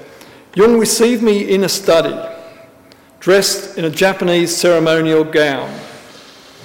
[0.55, 2.15] Jung received me in a study,
[3.19, 5.73] dressed in a Japanese ceremonial gown,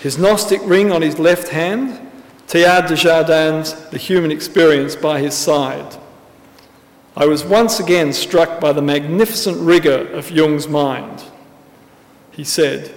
[0.02, 2.12] his Gnostic ring on his left hand,
[2.48, 5.96] Teilhard de Chardin's The Human Experience by his side.
[7.16, 11.24] I was once again struck by the magnificent rigour of Jung's mind.
[12.32, 12.94] He said,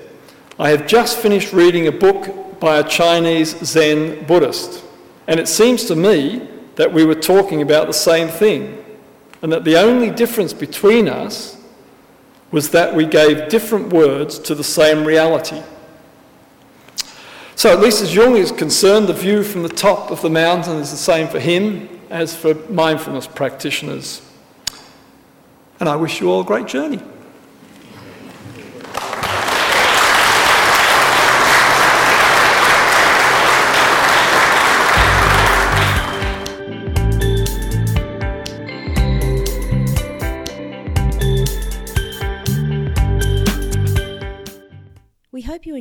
[0.59, 4.85] I have just finished reading a book by a Chinese Zen Buddhist,
[5.27, 8.85] and it seems to me that we were talking about the same thing,
[9.43, 11.57] and that the only difference between us
[12.53, 15.61] was that we gave different words to the same reality.
[17.57, 20.77] So, at least as Jung is concerned, the view from the top of the mountain
[20.77, 24.23] is the same for him as for mindfulness practitioners.
[25.81, 27.01] And I wish you all a great journey.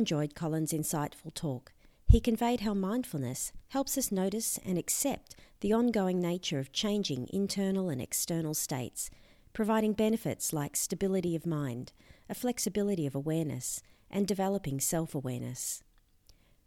[0.04, 1.72] Enjoyed Colin's insightful talk.
[2.06, 7.88] He conveyed how mindfulness helps us notice and accept the ongoing nature of changing internal
[7.88, 9.08] and external states,
[9.54, 11.94] providing benefits like stability of mind,
[12.28, 13.80] a flexibility of awareness,
[14.10, 15.82] and developing self awareness.